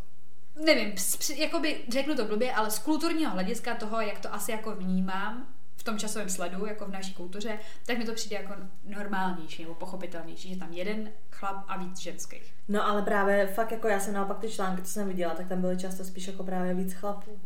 [0.66, 0.94] nevím,
[1.36, 5.84] jakoby řeknu to blbě, ale z kulturního hlediska toho, jak to asi jako vnímám v
[5.84, 10.54] tom časovém sledu, jako v naší kultuře, tak mi to přijde jako normálnější nebo pochopitelnější,
[10.54, 12.54] že tam jeden chlap a víc ženských.
[12.68, 15.62] No ale právě fakt jako já jsem naopak ty články, co jsem viděla, tak tam
[15.62, 17.40] byly často spíš jako právě víc chlapů.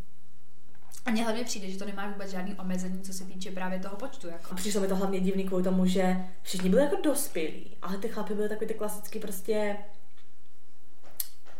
[1.05, 3.95] A mně hlavně přijde, že to nemá vůbec žádný omezení, co se týče právě toho
[3.95, 4.27] počtu.
[4.27, 4.51] Jako.
[4.51, 8.09] A přišlo mi to hlavně divný kvůli tomu, že všichni byli jako dospělí, ale ty
[8.09, 9.77] chlapy byly takový ty klasický prostě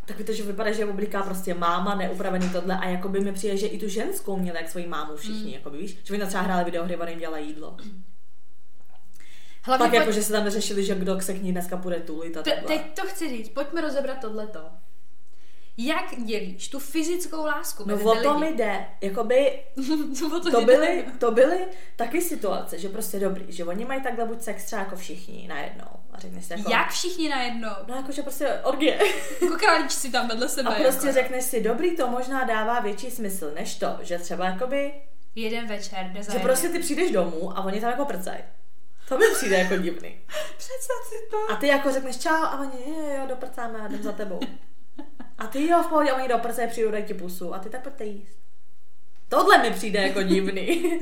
[0.07, 3.31] Takový to, že vypadá, že je obliká prostě máma, neupravený tohle a jako by mi
[3.31, 5.47] přijde, že i tu ženskou měli jak svoji mámu všichni, Mm.
[5.47, 5.53] mm.
[5.53, 7.77] jako víš, že tam třeba hráli videohry, ona jim dělala jídlo.
[9.63, 11.99] Hlavně Pak pojď, jako, že se tam neřešili, že kdo se k ní dneska bude
[11.99, 14.59] tulit a te, teď to chci říct, pojďme rozebrat tohleto.
[15.77, 18.85] Jak dělíš tu fyzickou lásku No o to mi jde.
[19.01, 19.59] Jakoby
[20.19, 21.57] to, to byly, to byly
[21.95, 25.87] taky situace, že prostě dobrý, že oni mají takhle buď sex třeba jako všichni najednou.
[26.17, 26.71] A řekneš si jako...
[26.71, 27.69] Jak všichni najednou?
[27.87, 28.99] No jakože prostě orgie.
[29.41, 30.69] Jako králíčci tam vedle sebe.
[30.69, 31.19] A prostě jako.
[31.19, 34.93] řekneš si, dobrý, to možná dává větší smysl, než to, že třeba jakoby,
[35.35, 38.43] Jeden večer jde za že prostě ty přijdeš domů a oni tam jako prcají.
[39.09, 40.19] To mi přijde jako divný.
[40.57, 41.53] Představ si to.
[41.53, 44.39] A ty jako řekneš čau a oni, jo, jo, doprcáme a jdem za tebou.
[45.37, 48.05] A ty jo, v pohodě, oni doprcají, přijdu, dají ti pusu a ty tak pojďte
[48.05, 48.39] jíst.
[49.29, 50.83] Tohle mi přijde jako divný.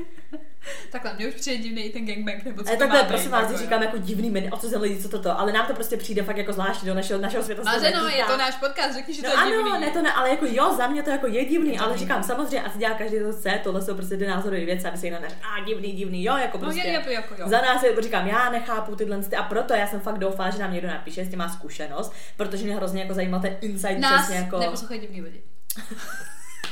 [0.92, 3.30] Takhle, mě už přijde divný i ten gangbang, nebo co to takhle, má být, prosím
[3.30, 5.74] vás, jako, říkám jako divný menu, o co jsem lidi, co toto, ale nám to
[5.74, 7.62] prostě přijde fakt jako zvláštní do našeho, našeho světa.
[7.62, 9.80] se Ale no, je to náš podcast, řekni, že No to je ano, divný.
[9.80, 11.92] ne to ne, ale jako jo, za mě to jako je divný, Je to ale
[11.92, 12.06] divný.
[12.06, 15.06] říkám, samozřejmě asi dělá každý to chce, tohle jsou prostě ty názorové věci, aby se
[15.06, 16.80] jinak a divný, divný, jo, jako No prostě.
[16.80, 17.48] je, je, jako jo.
[17.48, 20.58] Za nás je, říkám, já nechápu tyhle ty, a proto já jsem fakt doufala, že
[20.58, 24.36] nám někdo napíše, jestli má zkušenost, protože mě hrozně jako zajímal ten insight Nás přesně
[24.36, 24.62] jako.
[25.00, 25.42] divný lidi.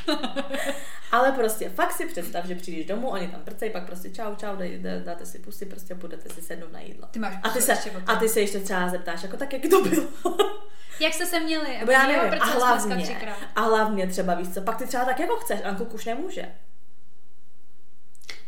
[1.15, 4.57] Ale prostě fakt si představ, že přijdeš domů, oni tam prcej, pak prostě čau, čau,
[4.57, 7.09] dej, dej, dáte si pusy, prostě budete si sednout na jídlo.
[7.11, 7.73] Ty máš A ty, se,
[8.07, 10.09] a ty se ještě třeba zeptáš, jako tak, jak to bylo.
[11.01, 11.79] Jak jste se měli?
[11.79, 13.17] Nebo já nevím, a hlavně,
[13.57, 16.55] a hlavně třeba víš co, pak ty třeba tak jako chceš, a kluk už nemůže.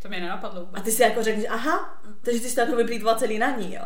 [0.01, 3.15] To mě nenapadlo A ty si jako řekneš, aha, takže ty jsi to jako vyplýtval
[3.15, 3.85] celý na ní, jo.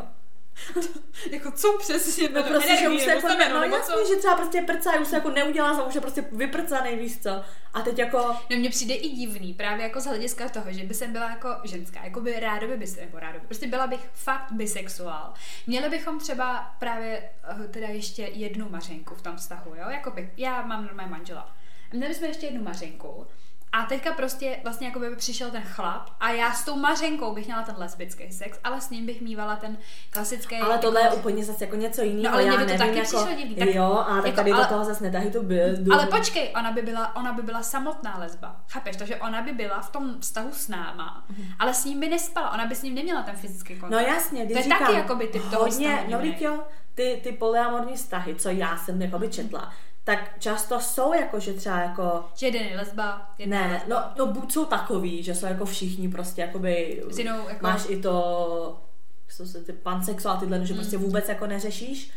[1.31, 2.29] jako co přesně?
[2.29, 4.13] No to prostě, že energii, už se jako, no nebo jasně, co?
[4.13, 7.43] že třeba prostě prcá, už se jako neudělá, za už je prostě vyprcanej, víš co.
[7.73, 8.17] A teď jako,
[8.49, 11.49] No mně přijde i divný, právě jako z hlediska toho, že by jsem byla jako
[11.63, 15.33] ženská, jako by rádoby by nebo rádoby, prostě byla bych fakt bisexuál.
[15.67, 20.31] Měli bychom třeba právě eh, teda ještě jednu mařenku v tom vztahu, jo, jako by,
[20.37, 21.55] já mám normálně manžela.
[21.93, 23.27] Měli jsme ještě jednu mařenku
[23.73, 27.45] a teďka prostě vlastně jako by přišel ten chlap a já s tou mařenkou bych
[27.45, 29.77] měla ten lesbický sex, ale s ním bych mývala ten
[30.09, 30.55] klasický.
[30.57, 32.77] ale tohle je jako, úplně zase jako něco jiného, No, ale mě by to nevím,
[32.79, 35.31] taky jako, přišlo divný, tak- jo, a tak jako, tady ale- do toho zase nedají
[35.31, 35.61] to by,
[35.93, 38.55] Ale počkej, ona by byla, ona by byla samotná lesba.
[38.69, 38.95] Chápeš?
[38.95, 41.25] Takže ona by byla v tom vztahu s náma,
[41.59, 42.51] ale s ním by nespala.
[42.53, 44.07] Ona by s ním neměla ten fyzický No kontakt.
[44.07, 46.63] jasně, když To je říkám, taky jakoby typ toho hodně, no jo,
[46.95, 51.77] ty, ty polyamorní vztahy, co já jsem jakoby četla, tak často jsou jako, že třeba
[51.79, 54.13] jako, Že jeden je lesba, jedna je ne, lesba.
[54.17, 57.85] no, no buď jsou takový, že jsou jako všichni prostě jakoby, S jinou, jako- máš
[57.89, 58.81] i to,
[59.29, 62.11] jsou se ty pansexuál tyhle, že prostě vůbec jako neřešíš,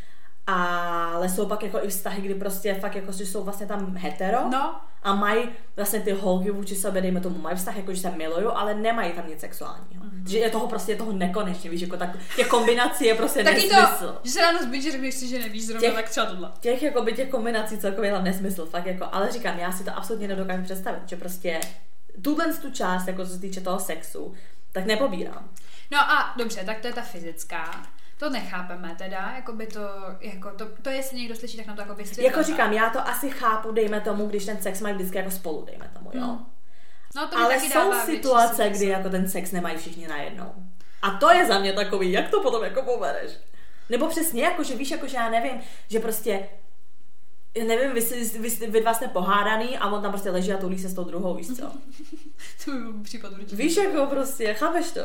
[0.46, 4.38] ale jsou pak jako i vztahy, kdy prostě fakt jako, že jsou vlastně tam hetero
[4.50, 8.10] No, a mají vlastně ty holky vůči sobě, dejme tomu, mají vztah, jako že se
[8.10, 10.04] milují, ale nemají tam nic sexuálního.
[10.04, 10.10] Mhm.
[10.24, 10.28] Mm-hmm.
[10.30, 13.68] Že je toho prostě je toho nekonečně, víš, jako tak, těch kombinací je prostě taky
[13.68, 14.06] nesmysl.
[14.06, 16.52] to, že se ráno zbudíš, řekneš si, že nevíš zrovna, Těch- tak třeba tohle.
[16.60, 19.84] Těch, jako by těch kombinací celkově je tam nesmysl, fakt jako, ale říkám, já si
[19.84, 21.60] to absolutně nedokážu představit, že prostě
[22.22, 24.34] tuhle tu část, jako co se týče toho sexu,
[24.72, 25.48] tak nepobírám.
[25.92, 27.82] No a dobře, tak to je ta fyzická.
[28.18, 29.80] To nechápeme teda, jako by to,
[30.20, 32.24] jako to, to jestli někdo slyší, tak nám to jako vysvětlí.
[32.24, 35.64] Jako říkám, já to asi chápu, dejme tomu, když ten sex mají vždycky jako spolu,
[35.64, 36.26] dejme tomu, jo.
[36.26, 36.46] Hmm.
[37.16, 38.70] No, to Ale taky jsou dává větší situace, smysl.
[38.70, 40.54] kdy jako ten sex nemají všichni najednou.
[41.02, 43.30] A to je za mě takový, jak to potom jako pobereš.
[43.90, 46.48] Nebo přesně, jako že víš, jako že já nevím, že prostě
[47.66, 50.78] nevím, vy, vy, vy, vy dva jste pohádaný a on tam prostě leží a toulí
[50.78, 51.72] se s tou druhou, víš co?
[52.64, 53.56] To by byl případ určitě.
[53.56, 55.00] Víš, jako prostě, chápeš to?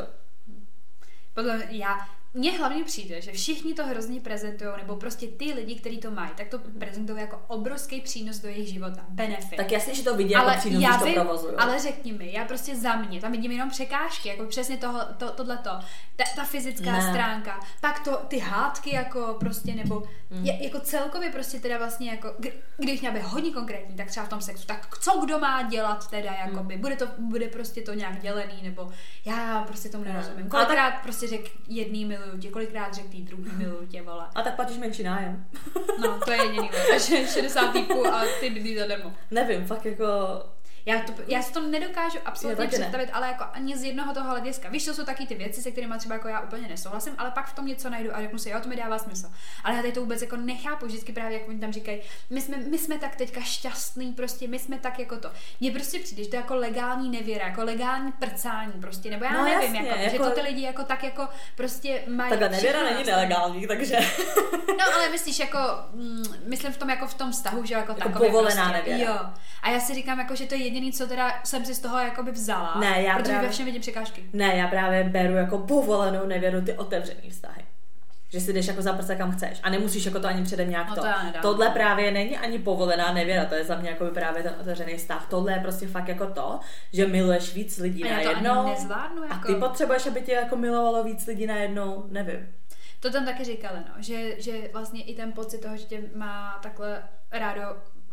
[1.34, 1.98] Podle já,
[2.34, 6.30] mně hlavně přijde, že všichni to hrozně prezentují, nebo prostě ty lidi, kteří to mají,
[6.38, 9.58] tak to prezentují jako obrovský přínos do jejich života, benefit.
[9.58, 11.56] Tak jasně, že to vidí jako přínos, já když to vím, provozují.
[11.58, 15.30] ale řekni mi, já prostě za mě, tam vidím jenom překážky, jako přesně toho, to,
[15.32, 15.70] tohleto,
[16.15, 17.02] ta, ta fyzická Ne.
[17.10, 20.46] stránka, pak to, ty hádky jako prostě, nebo Mm.
[20.46, 24.26] je, jako celkově prostě teda vlastně jako, kdy- když měla být hodně konkrétní, tak třeba
[24.26, 26.82] v tom sexu, tak co kdo má dělat teda, jakoby, Mm.
[26.82, 28.92] bude to, bude prostě to nějak dělený, nebo
[29.26, 30.10] já prostě tomu Ne.
[30.13, 30.39] nerozumím.
[30.52, 34.27] Ale Kolikrát prostě řek jedný miluju tě, kolikrát řek tý druhý miluju tě, vole.
[34.36, 35.45] A tak platíš menší nájem.
[36.01, 39.13] No, to je jediný, takže 60 týpků a ty bydlí zadarmo.
[39.32, 40.05] Nevím, fakt jako...
[40.86, 42.86] Já, to, já si to nedokážu absolutně Já taky ne.
[42.86, 44.70] představit, ale jako ani z jednoho toho hlediska.
[44.70, 47.48] Víš, to jsou taky ty věci, se kterými třeba jako já úplně nesouhlasím, ale pak
[47.48, 49.32] v tom něco najdu a řeknu si, jo, to mi dává smysl.
[49.63, 52.58] Ale já tady to vůbec jako nechápu, vždycky právě, jak oni tam říkají, my jsme,
[52.58, 55.32] my jsme tak teďka šťastný, prostě my jsme tak jako to.
[55.60, 59.32] Mně prostě přijde, že to je jako legální nevěra, jako legální prcání prostě, nebo já
[59.34, 62.30] No nevím, jasně, jako, že jako- to ty lidi jako tak jako prostě mají.
[62.30, 64.00] Takhle nevěra není nelegální, takže
[64.80, 65.58] No, ale myslíš jako,
[65.94, 69.12] mm, myslím v tom jako v tom vztahu, že jako, Jako takový povolená prostě, nevěra.
[69.13, 69.20] Jo.
[69.62, 71.99] A já si říkám jako, že to je jediný, co teda jsem si z toho
[71.99, 72.75] jakoby vzala.
[72.79, 74.23] Ne, já protože právě- ve všem vidím překážky.
[74.34, 77.62] Ne, já právě beru jako povolenou nevěru ty otevřený vztahy.
[78.32, 80.89] Že si jdeš jako za prsa kam chceš a nemusíš jako to ani předem nějak
[80.89, 81.01] No to.
[81.01, 81.08] to.
[81.41, 85.27] Tohle právě není ani povolená nevěra, to je za mě jako právě ten otevřený vztah.
[85.29, 86.60] Tohle je prostě fakt jako to,
[86.93, 88.67] že miluješ víc lidí A najednou.
[88.69, 89.47] nezvládnu, A jako.
[89.47, 92.47] ty potřebuješ, aby tě jako milovalo víc lidí najednou, nevím.
[92.99, 96.60] To tam taky říkali, no, že, že vlastně i ten pocit toho, že tě má
[96.63, 97.62] takhle rádo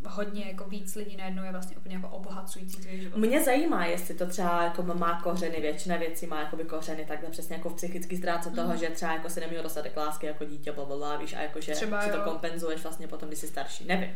[0.09, 3.17] hodně jako víc lidí najednou je vlastně úplně jako obohacující tvůj život.
[3.19, 7.57] Mě zajímá, jestli to třeba jako má kořeny, většina věcí má jakoby kořeny, takhle přesně
[7.57, 8.79] jako v psychické stránce toho, Mhm.
[8.79, 12.03] že třeba jako si neměl dostatek lásky jako dítě, blablabla, víš, a jako že Třeba
[12.03, 12.23] si to jo.
[12.25, 13.85] kompenzuješ vlastně potom, když jsi starší.
[13.87, 14.11] Nevím.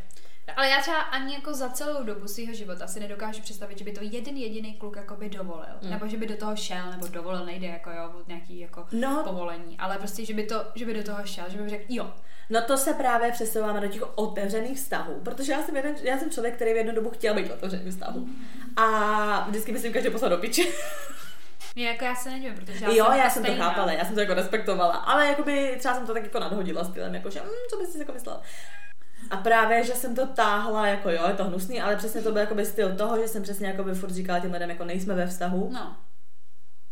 [0.57, 3.93] Ale já třeba ani jako za celou dobu svého života si nedokážu představit, že by
[3.93, 5.75] to jeden jediný kluk jako by dovolil.
[5.83, 5.91] Mm.
[5.91, 9.23] Nebo že by do toho šel, nebo dovolil nejde jako jo, nějaký jako No.
[9.25, 9.77] povolení.
[9.79, 12.13] Ale prostě, že by, to, že by do toho šel, že by řekl, jo,
[12.53, 16.31] No to se právě přesouváme do těch otevřených vztahů, protože já jsem, jeden, já jsem
[16.31, 18.29] člověk, který v jednu dobu chtěl být v otevřeném vztahu.
[18.77, 20.73] A vždycky myslím, že poslal do piči.
[21.77, 23.69] je, jako já se nedivím, protože já jo, jsem já jako jsem to stejná.
[23.69, 27.15] chápala, já jsem to jako respektovala, ale jakoby třeba jsem to tak jako nadhodila stylem,
[27.15, 28.41] jako že, mm, co bys si jako myslel.
[29.31, 32.41] A právě, že jsem to táhla, jako jo, je to hnusný, ale přesně to byl
[32.41, 35.71] jakoby styl toho, že jsem přesně jakoby furt říkala těm lidem, jako nejsme ve vztahu,
[35.73, 35.97] No.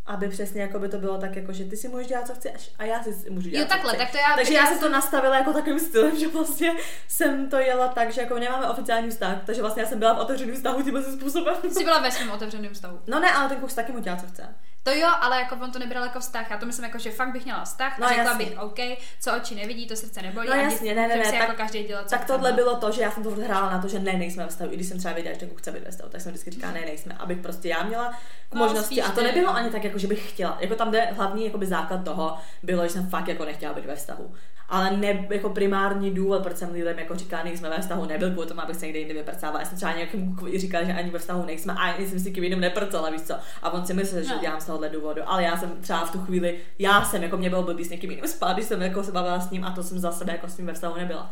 [0.06, 2.84] aby přesně jakoby to bylo tak, jako že ty si můžeš dělat, co chceš a
[2.84, 4.36] já si můžu dělat, Jo, takhle, tak to já...
[4.36, 6.72] Takže já jsem to nastavila jako takovým stylem, že vlastně
[7.08, 10.18] jsem to jela tak, že jako nemáme oficiální vztah, takže vlastně já jsem byla v
[10.18, 11.54] otevřeném vztahu tímhle způsobem.
[11.70, 13.00] Jsi byla ve svém otevřeném vztahu.
[13.06, 14.54] No ne, ale ten kus taky mu dělá, co chce.
[14.82, 16.50] To jo, ale jako on to nebral jako vztah.
[16.50, 17.98] Já to myslím jako, že fakt bych měla vztah.
[17.98, 18.44] No, řekla jasně.
[18.46, 18.78] bych, OK,
[19.20, 20.48] co oči nevidí, to srdce nebolí.
[20.48, 22.56] No jasně, ne, ne, ne, si tak- jako každý dělat, co Tak tohle no.
[22.56, 24.74] bylo to, že já jsem to hrála na to, že ne, nejsme ve vztahu, i
[24.74, 26.72] když jsem třeba věděla, že ten kluk chce být ve vztahu, tak jsem vždycky říkala,
[26.72, 28.12] ne, nejsme, abych prostě já měla
[28.50, 29.02] k No, možnosti.
[29.02, 30.56] a to ne, nebylo ani tak, jako že bych chtěla.
[30.60, 33.96] Jako tam jde hlavní jakoby základ toho, bylo, že jsem fakt jako nechtěla být ve
[33.96, 34.34] vztahu.
[34.70, 38.46] Ale ne, jako primární důvod, proč jsem lidem jako říkala, nejsme ve vztahu, nebyl kvůli
[38.46, 39.60] tomu, abych se někde jinde vyprcávala.
[39.60, 42.44] Já jsem třeba nějakým říkala, že ani ve vztahu nejsme a ani jsem si kým
[42.44, 43.34] jiným neprcala, víš co.
[43.62, 44.38] A on si myslel, že No.
[44.40, 47.62] dělám tohohle důvodu, ale já jsem třeba v tu chvíli, já jsem jako mě byl
[47.62, 49.98] blbý s někým jiným spát, když jsem jako se bavila s ním a to jsem
[49.98, 51.30] za sebe jako s ním ve vztahu nebyla.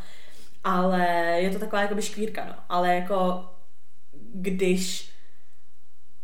[0.65, 1.07] Ale
[1.39, 2.55] je to taková jakoby škvírka, no.
[2.69, 3.45] Ale jako
[4.35, 5.13] když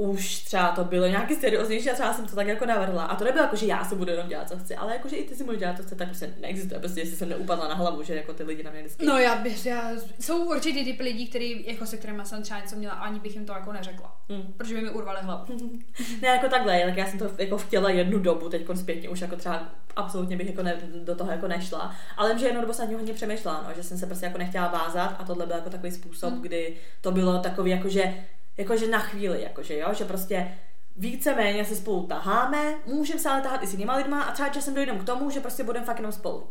[0.03, 3.05] už třeba to bylo nějaký serióznější a třeba jsem to tak jako navrhla.
[3.05, 5.17] A to nebylo jako, že já si budu jenom dělat, co chci, ale jako, že
[5.17, 6.81] i ty si můžeš dělat, co chci, tak prostě neexistuje.
[6.81, 9.07] Prostě, jestli jsem neupadla na hlavu, že jako ty lidi na mě vždycky.
[9.07, 12.77] No já bych, já, jsou určitě typy lidí, který, jako se kterými jsem třeba něco
[12.77, 14.17] měla, ani bych jim to jako neřekla.
[14.29, 14.53] Hmm.
[14.57, 15.45] Protože by mi urvali hlavu.
[16.23, 19.37] Ne, jako takhle, tak já jsem to jako chtěla jednu dobu, teď zpětně už jako
[19.37, 21.95] třeba absolutně bych jako ne, do toho jako nešla.
[22.17, 24.69] Ale vím, že jednou dobu jsem hodně přemýšlela, no, že jsem se prostě jako nechtěla
[24.69, 26.43] vázat a tohle byl jako takový způsob, Hmm.
[26.43, 28.15] kdy to bylo takový jakože,
[28.57, 30.59] jakože na chvíli, jakože jo, že prostě
[30.97, 34.75] víceméně se spolu taháme, můžeme se ale tahat i s jinýma lidma a třeba časem
[34.75, 36.51] dojdeme k tomu, že prostě budeme fakt jenom spolu.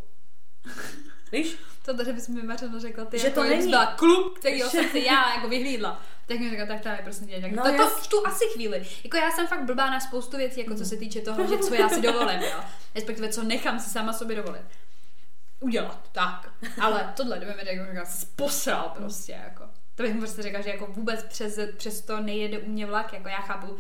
[1.32, 1.58] Víš?
[1.86, 4.90] To tady bys mi Mařeno řekla, ty Že jako to není- klub, kterýho Že- jsem
[4.90, 6.02] si já jako vyhlídla.
[6.28, 7.52] Tak mi řekla, tak tady prostě dělat.
[7.52, 8.88] No to, to, jas- tu asi chvíli.
[9.04, 11.74] Jako já jsem fakt blbá na spoustu věcí, jako co se týče toho, že co
[11.74, 12.60] já si dovolím, jo.
[12.96, 14.62] Respektive co nechám si sama sobě dovolit.
[15.60, 16.50] Udělat, tak.
[16.82, 19.64] Ale tohle, kdyby mi řekl, že jsi posral prostě, jako.
[19.96, 23.14] To bych mu prostě řekla, že jako vůbec přes, přes to nejede u mě vlak,
[23.14, 23.76] jako já chápu,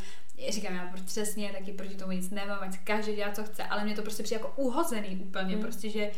[0.49, 3.95] říkám, já přesně taky proti tomu nic nemám, ať každý dělá, co chce, ale mě
[3.95, 5.61] to prostě přijde jako uhozený úplně, Hmm.
[5.63, 6.11] prostě, že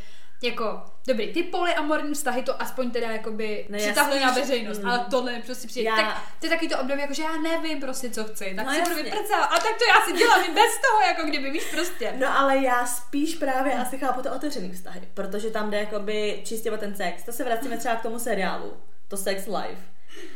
[0.43, 4.89] jako, dobrý, ty polyamorní vztahy to aspoň teda jakoby No přitahly jasně, na veřejnost, mm.
[4.89, 7.79] ale tohle prostě přijde, Já- tak to je taky to období, jako že já nevím
[7.81, 9.03] prostě, co chci, tak No jasně.
[9.03, 12.13] vyprcávat, a tak to já si dělám i bez toho, jako kdyby, víš, prostě.
[12.19, 16.71] No ale já spíš právě asi chápu to otevřený vztahy, protože tam jde jakoby čistě
[16.71, 17.23] o ten sex.
[17.23, 18.73] To se vracíme třeba k tomu seriálu,
[19.13, 19.83] to Sex Life.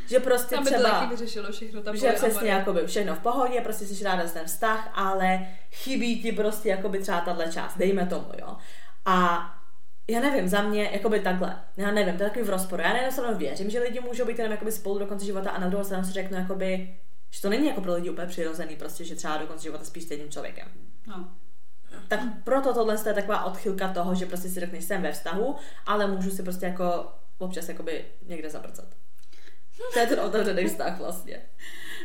[0.07, 0.99] Že prostě Tam by to třeba...
[0.99, 4.91] taky vyřešilo všechno, ta že přesně jakoby všechno v pohodě, prostě jsi ráda ten vztah,
[4.93, 8.57] ale chybí ti prostě jakoby třeba tahle část, dejme tomu, jo.
[9.05, 9.45] A
[10.09, 12.81] já nevím, za mě, jakoby takhle, já nevím, to je takový v rozporu.
[12.81, 15.49] Já na jednu stranu věřím, že lidi můžou být jenom jakoby spolu do konce života
[15.49, 16.97] a na druhou stranu si řeknu, jakoby,
[17.31, 20.03] že to není jako pro lidi úplně přirozený, prostě, že třeba do konce života spíš
[20.03, 20.67] s jedním člověkem.
[21.07, 21.29] No.
[22.07, 26.07] Tak proto tohle je taková odchylka toho, že prostě si řekneš, jsem ve vztahu, ale
[26.07, 28.95] můžu si prostě jako občas jakoby někde zaprcat.
[29.93, 31.41] To je ten otevřený vztah vlastně.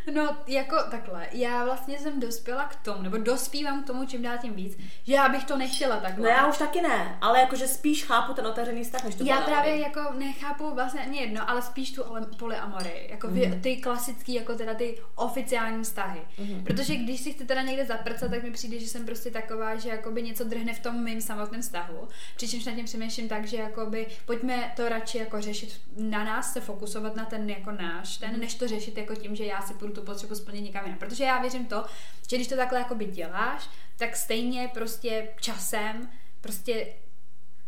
[0.14, 4.38] No, jako takhle, já vlastně jsem dospěla k tomu, nebo dospívám k tomu čím dál
[4.42, 6.22] tím víc, že já bych to nechtěla takhle.
[6.24, 9.40] No já už taky ne, ale jakože spíš chápu ten otevřený vztah, než to Já
[9.40, 12.02] právě jako nechápu vlastně ani jedno, ale spíš tu
[12.38, 13.40] polyamory, jako Mhm.
[13.54, 13.60] mm.
[13.60, 16.20] ty klasický, jako teda ty oficiální vztahy.
[16.38, 16.64] Mhm.
[16.64, 19.88] Protože když si chci teda někde zaprcat, tak mi přijde, že jsem prostě taková, že
[19.88, 22.08] jakoby něco drhne v tom mým samotném vztahu.
[22.36, 26.60] Přičemž nad tím přemýšlím tak, že jakoby pojďme to radši jako řešit na nás, se
[26.60, 29.91] fokusovat na ten jako náš, ten, než to řešit jako tím, že já si půjdu
[29.92, 30.98] tu potřebu splnit někam jinam.
[30.98, 31.84] Protože já věřím to,
[32.30, 36.86] že když to takhle jakoby děláš, tak stejně prostě časem prostě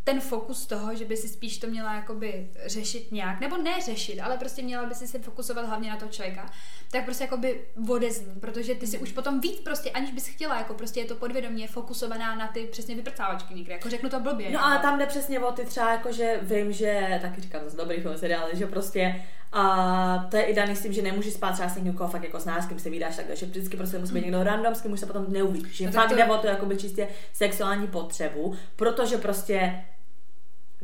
[0.05, 4.19] ten fokus toho, že by si spíš to měla jakoby řešit nějak, nebo ne řešit,
[4.19, 6.49] ale prostě měla by si se fokusovat hlavně na toho člověka,
[6.91, 10.73] tak prostě jakoby odezní, protože ty si už potom víc prostě, aniž bys chtěla, jako
[10.73, 14.45] prostě je to podvědomě fokusovaná na ty přesně vyprcávačky někde, jako řeknu to blbě.
[14.45, 14.65] No jako.
[14.65, 18.01] ale tam jde přesně o ty třeba, jakože vím, že taky říkám, to jsou dobrý
[18.01, 19.25] film seriály, že prostě
[19.57, 22.23] a to je i daný s tím, že nemůžeš spát třeba s někým, koho fakt
[22.23, 24.81] jako znáš, s kým se vydáš, tak že vždycky prostě musí být někdo random, s
[24.81, 25.75] kým už se potom neuvidíš.
[25.77, 29.81] Že No fakt to- jde o to jakoby čistě sexuální potřebu, protože prostě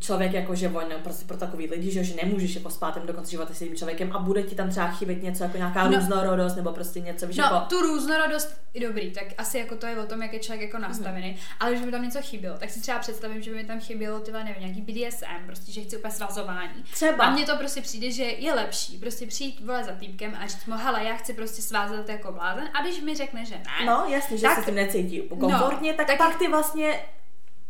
[0.02, 3.32] člověk jako, že on prostě pro takový lidi, že, že nemůžeš jako spát do konce
[3.32, 5.98] života s tím člověkem a bude ti tam třeba chybět něco jako nějaká No.
[5.98, 7.60] různorodost nebo prostě něco, víš, No, jako...
[7.70, 10.78] tu různorodost je dobrý, tak asi jako to je o tom, jak je člověk jako
[10.78, 13.80] nastavený, ale když by tam něco chybělo, tak si třeba představím, že by mi tam
[13.80, 16.84] chybělo tyhle, nevím, nějaký BDSM, prostě, že chci úplně svazování.
[16.94, 17.24] Třeba.
[17.26, 20.66] A mně to prostě přijde, že je lepší prostě přijít vole za týpkem a říct
[20.66, 24.06] mu, hele, já chci prostě svázat jako blázen a když mi řekne, že ne, No,
[24.10, 27.00] jasně, že Tak- se tím necítí komfortně, No, tak, tak- pak ty vlastně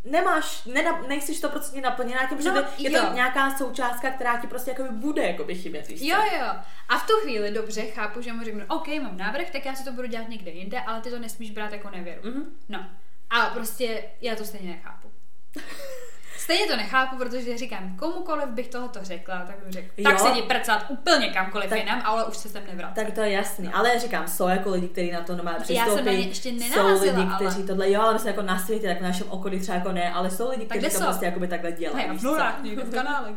[0.04, 3.02] nemáš, nena, nejsi to prostě naplněná tím, že No, to, je jo.
[3.06, 6.00] to nějaká součástka, která ti prostě jakoby bude jakoby chybět, víš?
[6.02, 6.46] Jo, jo.
[6.88, 9.84] A v tu chvíli dobře chápu, že mu řeknu, OK, mám návrh, tak já si
[9.84, 12.20] to budu dělat někde jinde, ale ty to nesmíš brát jako nevěru.
[12.24, 12.44] Mhm.
[12.68, 12.86] No.
[13.30, 15.12] A prostě já to stejně nechápu.
[16.42, 20.42] Stejně to nechápu, protože říkám, komukoliv bych tohoto řekla, tak bych řekl, tak se jdi
[20.42, 22.94] prcat úplně kamkoliv Tak- jinam, ale už se sem nevrat.
[22.94, 25.94] Tak to je jasný, ale říkám, jsou jako lidi, kteří na to normálně Já přistoupí.
[25.96, 28.88] jsem na ně ještě jsou lidi, ale- kteří tohle, jo, ale myslím jako na světě,
[28.88, 31.04] tak v našem okolí třeba jako ne, ale jsou lidi, Tak kteří to jsou?
[31.04, 32.10] prostě jakoby takhle dělají.
[32.10, 33.34] Víš v nulách někde v kanálech,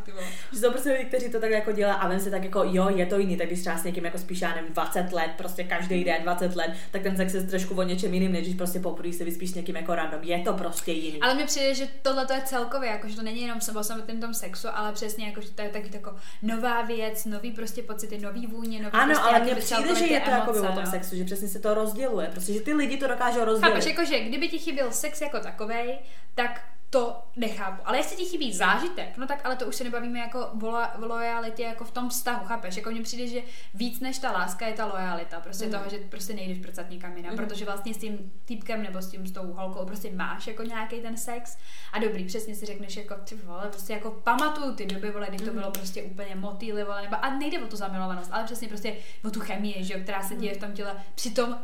[0.52, 2.90] ty jsou prostě lidi, kteří to takhle jako dělají a ven se tak jako, jo,
[2.96, 5.64] je to jiný, tak když třeba s někým jako spíš, já nevím, 20 let, prostě
[5.64, 8.80] každý den 20 let, tak ten sex je trošku o něčem jiným, než když prostě
[8.80, 10.20] poprvé se vyspíš s někým jako random.
[10.24, 11.22] Je to prostě jiný.
[11.22, 14.22] Ale mně přijde, že tohle to je celkově, jako, že to není jenom o samotném
[14.22, 18.18] tom sexu, ale přesně jako, že to je taky jako nová věc, nový prostě pocity,
[18.18, 20.76] nový vůně, nový Ano, prostě ale mně jakoby přijde, že je to jako o tom
[20.76, 20.92] no.
[20.92, 23.74] sexu, že přesně se to rozděluje, prostě, že ty lidi to dokážou rozdělit.
[23.74, 26.00] Chápeš, jakože kdyby ti chyběl sex jako takovej,
[26.36, 26.62] tak
[26.96, 27.82] to nechápu.
[27.86, 31.04] Ale jestli ti chybí zážitek, no tak ale to už se nebavíme jako o, lo-
[31.04, 32.76] o lojalitě jako v tom vztahu, chápeš?
[32.78, 33.42] Jako mně přijde, že
[33.74, 35.72] víc než ta láska je ta lojalita, prostě Mhm.
[35.74, 37.46] toho, že prostě nejdeš prcat nikam jinam, Mhm.
[37.46, 41.02] protože vlastně s tím týpkem nebo s tím s tou holkou prostě máš jako nějaký
[41.02, 41.58] ten sex
[41.94, 45.38] a dobrý, přesně si řekneš jako ty vole, prostě jako pamatuju ty doby, vole, kdy
[45.38, 45.56] to Mhm.
[45.56, 49.32] bylo prostě úplně motýly, vole, nebo a nejde o tu zamilovanost, ale přesně prostě o
[49.32, 51.58] tu chemii, že jo, která se děje v tom těle, přitom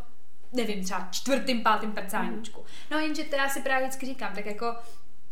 [0.53, 2.63] nevím, třeba čtvrtým, pátým prcáníčku.
[2.91, 4.75] No jenže teda si právě vždycky říkám, tak jako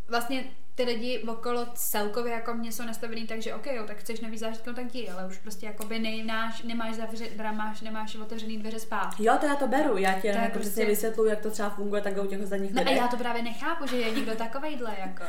[0.10, 0.44] vlastně
[0.76, 4.38] ty lidi okolo celkově jako mě jsou nastavený tak, že OK, jo, tak chceš nový
[4.38, 8.58] zážitek, no tak jdi, ale už prostě jakoby nemáš, nemáš zavře, teda máš, nemáš otevřený
[8.58, 9.10] dveře spát.
[9.20, 12.02] Jo, to já to beru, já ti jako prostě- přesně vysvětluji, jak to třeba funguje
[12.02, 15.24] takhle u těch ostatních No a já to právě nechápu, že je někdo takovejhle jako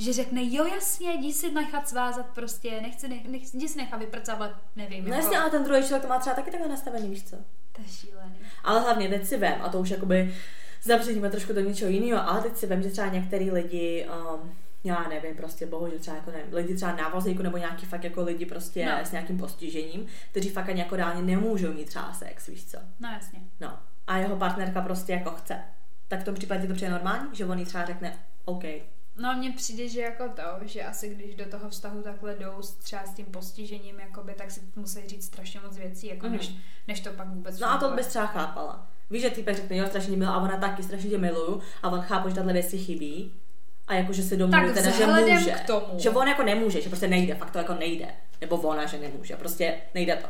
[0.00, 3.96] že řekne, jo jasně, jdi si nechat svázat prostě, nechci, nech, nech, jdi si nechat
[3.96, 7.08] vyprcávat, nevím, No jako, jasně, ale ten druhý člověk to má třeba taky takhle nastavený,
[7.08, 7.36] víš co?
[7.72, 8.36] to je šílený.
[8.64, 10.34] Ale hlavně teď si vem, a to už jakoby
[10.82, 14.52] zabředíme trošku do něčeho jiného, ale teď si vem, že třeba některý lidi, um,
[14.84, 18.04] já nevím, prostě bohu, že třeba jako nevím, lidi třeba na vozíku nebo nějaký fakt
[18.04, 18.92] jako lidi prostě No.
[19.04, 22.78] s nějakým postižením, kteří fakt ani jako reálně nemůžou mít třeba sex, víš co?
[23.00, 23.40] No jasně.
[23.60, 23.78] No.
[24.06, 25.60] A jeho partnerka prostě jako chce.
[26.08, 28.64] Tak v tom případě to přijde normální, že on jí třeba řekne, OK.
[29.18, 32.74] No mně přijde, že jako to, že asi když do toho vztahu takhle jdou s-
[32.74, 36.36] třeba s tím postižením, jakoby, tak si musí říct strašně moc věcí, jako Mhm.
[36.36, 36.52] než,
[36.88, 38.86] než to pak vůbec No a to bys třeba chápala.
[39.10, 42.00] Víš, že týpek řekne, jo, strašně milá a ona taky strašně tě miluju a on
[42.00, 43.32] chápe, že tahle věc si chybí
[43.86, 45.50] a jako, že se domluví Tak teda, že může.
[45.50, 45.86] k tomu.
[45.98, 48.06] Že on jako nemůže, že prostě nejde, fakt to jako nejde.
[48.40, 50.28] Nebo ona, že nemůže, prostě nejde to.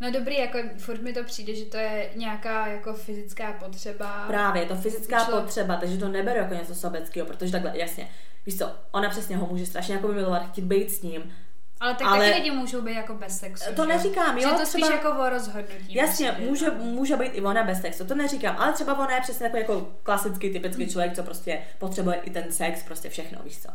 [0.00, 4.24] No dobrý, jako furt mi to přijde, že to je nějaká jako fyzická potřeba.
[4.26, 8.08] Právě, je to fyzická Člověk- potřeba, takže to neberu jako něco sobeckého, protože takhle, jasně,
[8.46, 11.32] víš co, ona přesně ho může strašně jako milovat, chtít být s ním.
[11.80, 13.74] Ale tak Ale- taky lidi můžou být jako bez sexu.
[13.76, 15.94] To že neříkám, Že jo, je to spíš třeba- jako o rozhodnutí.
[15.94, 16.74] Jasně, přijde, může, no.
[16.84, 19.88] může být i ona bez sexu, to neříkám, ale třeba ona je přesně jako, jako
[20.02, 20.92] klasický, typický Hmm.
[20.92, 23.68] člověk, co prostě potřebuje i ten sex, prostě všechno, víš co.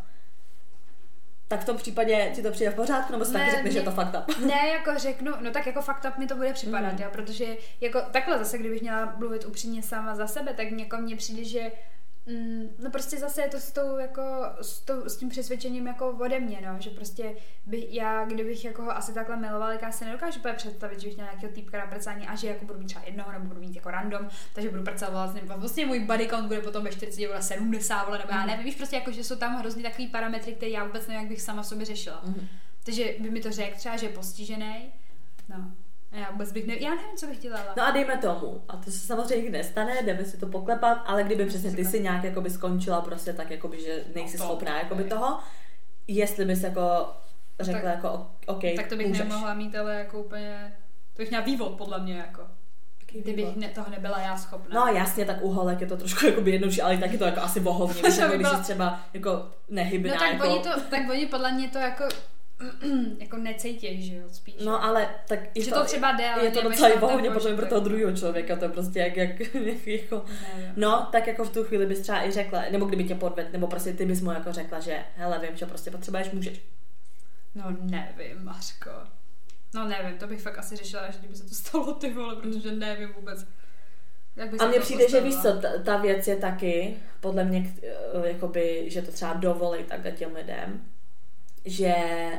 [1.47, 3.79] Tak v tom případě ti to přijde v pořádku, nebo si Ne, taky řekneš, že
[3.79, 4.37] mě- to fakt up?
[4.45, 7.01] Ne, jako řeknu, no tak jako fakt up mi to bude připadat, Mhm.
[7.03, 7.45] jo, protože
[7.81, 11.71] jako takhle zase, kdybych měla mluvit upřímně sama za sebe, tak někomu mně přijde, že
[12.27, 14.21] mm, no prostě zase je to s, tou, jako,
[14.61, 17.35] s, tou, s tím přesvědčením jako ode mě, no, že prostě
[17.65, 21.07] by, já, kdybych jako ho asi takhle milovala, tak já si nedokážu úplně představit, že
[21.07, 23.59] bych měla nějakého týpka na prcání a že jako budu mít třeba jednoho, nebo budu
[23.59, 27.27] mít jako random, takže budu prcat vlastně, vlastně můj body count bude potom ve 40,
[27.27, 28.47] vole 70, vole, nebo já Mhm.
[28.47, 31.29] nevím, víš, prostě jako, že jsou tam hrozně takový parametry, které já vůbec nevím, jak
[31.29, 32.21] bych sama sobě řešila.
[32.25, 32.47] Mhm.
[32.83, 34.93] Takže by mi to řekl třeba, že je postižený.
[35.49, 35.71] No.
[36.11, 36.75] A já vůbec bych ne...
[36.79, 37.73] Já nevím, co bych dělala.
[37.77, 41.23] No a dejme tomu, a to se samozřejmě nikdy nestane, jdeme si to poklepat, ale
[41.23, 44.79] kdyby přesně ty si nějak jakoby skončila prostě tak, jakoby, že nejsi No to, schopná
[44.79, 45.39] jakoby toho,
[46.07, 47.07] jestli bys jako
[47.59, 49.27] řekla tak- jako OK, tak to bych můžeš.
[49.27, 50.77] nemohla mít, ale jako úplně...
[51.13, 52.41] To bych měla vývod, podle mě, jako.
[53.21, 54.85] Kdybych ne, toho nebyla já schopná.
[54.85, 57.59] No jasně, tak u holek je to trošku jako jednodušší, ale taky to jako asi
[57.59, 57.69] by
[58.35, 60.49] když jsi třeba jako nehybná, no tak, jako...
[60.49, 62.03] oni to, tak oni podle mě to jako
[63.19, 64.55] jako necítí, že jo, spíš.
[64.65, 67.55] No ale tak i že to třeba jde, ale je to docela i bože, potom
[67.55, 70.25] pro toho druhého člověka, to je prostě jak, jak, jak jako...
[70.55, 70.73] Nevím.
[70.75, 73.67] No, tak jako v tu chvíli bys třeba i řekla, nebo kdyby tě podvedl, nebo
[73.67, 76.61] prostě ty bys mu jako řekla, že hele, vím, že prostě potřebuješ, můžeš.
[77.55, 78.91] No nevím, Mařko.
[79.73, 82.71] No nevím, to bych fakt asi řešila, až kdyby se to stalo ty vole, protože
[82.71, 83.47] nevím vůbec.
[84.35, 85.61] Jak A mně to přijde, že víš postavila?
[85.61, 90.11] co, ta, ta věc je taky, podle mě, eh, jakoby, že to třeba dovolí takhle
[90.11, 90.81] těm lidem,
[91.65, 91.95] že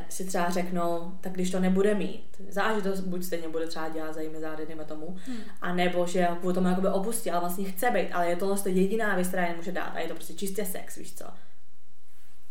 [0.08, 4.14] si třeba řeknou, tak když to nebude mít, záleží to buď stejně bude třeba dělat
[4.14, 5.36] za jimi zády, dejme tomu, Hmm.
[5.60, 9.14] a nebo že kvůli tomu jakoby opustí, ale vlastně chce být, ale je to jediná
[9.14, 11.24] věc, která je může dát a je to prostě čistě sex, víš co.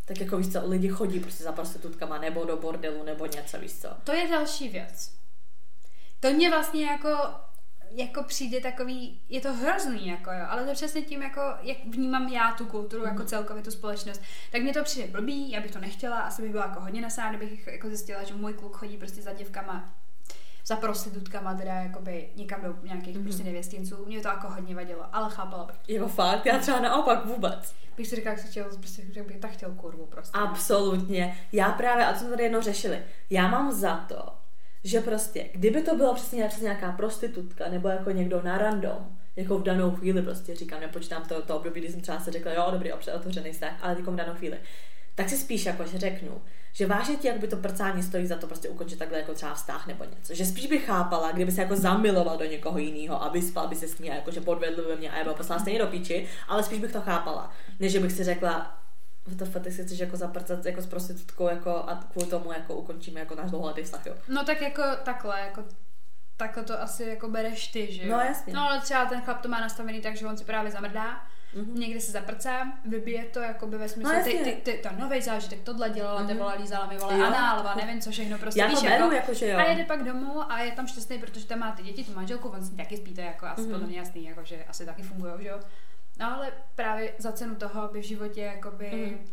[0.05, 3.73] Tak jako víš co, lidi chodí prostě za prostitutkama nebo do bordelu nebo něco, víš
[3.73, 3.89] co.
[4.03, 5.11] To je další věc.
[6.19, 7.09] To mě vlastně jako
[7.95, 12.27] jako přijde takový, je to hrozný, jako jo, ale to přesně tím, jako, jak vnímám
[12.27, 13.11] já tu kulturu, Mhm.
[13.11, 14.21] jako celkově tu společnost,
[14.51, 17.29] tak mě to přijde blbý, já bych to nechtěla, asi bych byla jako hodně nasá,
[17.29, 19.93] kdybych jako zjistila, že můj kluk chodí prostě za děvkama,
[20.65, 23.23] za prostitutkama, teda jakoby někam do nějakých Mhm.
[23.23, 25.75] prostě nevěstinců, mě to jako hodně vadilo, ale chápala bych.
[25.87, 27.75] Jako fakt, já třeba naopak vůbec.
[27.97, 30.37] Bych si říkala, jak se chtěl, prostě, že bych tak chtěl kurvu prostě.
[30.39, 31.39] Absolutně.
[31.51, 34.33] Já právě, a co jsme tady jednou řešili, já mám za to,
[34.85, 39.63] že prostě, kdyby to bylo přesně, nějaká prostitutka nebo jako někdo na random, jako v
[39.63, 42.91] danou chvíli prostě říkám, nepočítám to, to období, kdy jsem třeba se řekla, jo, dobrý,
[42.93, 44.57] otevřený vztah, ale jako v danou chvíli.
[45.15, 46.41] Tak si spíš jako, že řeknu,
[46.73, 49.87] že vážně ti jakoby to prcání stojí za to prostě ukončit takhle jako třeba vztah
[49.87, 50.33] nebo něco.
[50.35, 53.87] Že spíš bych chápala, kdyby se jako zamiloval do někoho jiného a vyspal by se
[53.87, 56.63] s ní jako, že podvedl by mě a já byl poslal stejně do píči, ale
[56.63, 58.84] spíš bych to chápala, než bych si řekla,
[59.39, 62.75] to fakt, ty si chceš jako zaprcat jako s prostitutkou jako a kvůli tomu jako
[62.75, 64.13] ukončíme jako náš dlouholetý vztah, jo.
[64.27, 65.63] No tak jako takhle, jako
[66.37, 68.11] takhle to asi jako bereš ty, že jo?
[68.17, 68.53] No, jasně.
[68.53, 71.23] No ale třeba ten chlap to má nastavený tak, že on si právě zamrdá,
[71.55, 71.75] Mhm.
[71.79, 75.21] někde se zaprcá, vybije to jako by ve smyslu, No, ty, ty, ty, ten novej
[75.21, 76.27] zážitek tohle dělala, mm-hmm.
[76.27, 76.41] ty Mhm.
[76.41, 77.25] vole, lízala mi vole Jo.
[77.25, 79.57] análova, nevím co všechno, prostě Já víš, to jako, beru, jako, že jo.
[79.59, 82.47] a jede pak domů a je tam šťastný, protože tam má ty děti, tu manželku,
[82.49, 83.69] on s ní taky spíte, jako asi Mhm.
[83.69, 83.73] mm-hmm.
[83.73, 85.59] podle mě jasný, jako, že asi taky fungují, že jo.
[86.19, 89.25] No ale právě za cenu toho by v životě jakoby Mhm.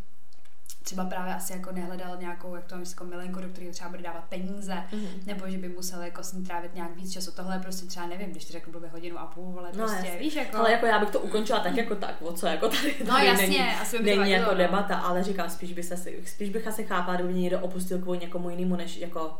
[0.82, 4.02] třeba právě asi jako nehledal nějakou, jak to mám jako milenku, do které třeba bude
[4.02, 5.08] dávat peníze, Mhm.
[5.26, 7.32] nebo že by musel jako s ní trávit nějak víc času.
[7.32, 9.96] Tohle je prostě třeba nevím, když ti řeknu blbě hodinu a půl, ale No, prostě,
[10.06, 10.16] jasně.
[10.20, 10.56] víš, jako...
[10.56, 13.18] Ale jako já bych to ukončila tak jako tak, o co jako tady, tady No,
[13.18, 14.56] jasně, není, asi by není jako no.
[14.56, 18.18] debata, ale říkám, spíš, by se, spíš bych asi chápala, kdyby mě někdo opustil kvůli
[18.18, 19.38] někomu jinému, než jako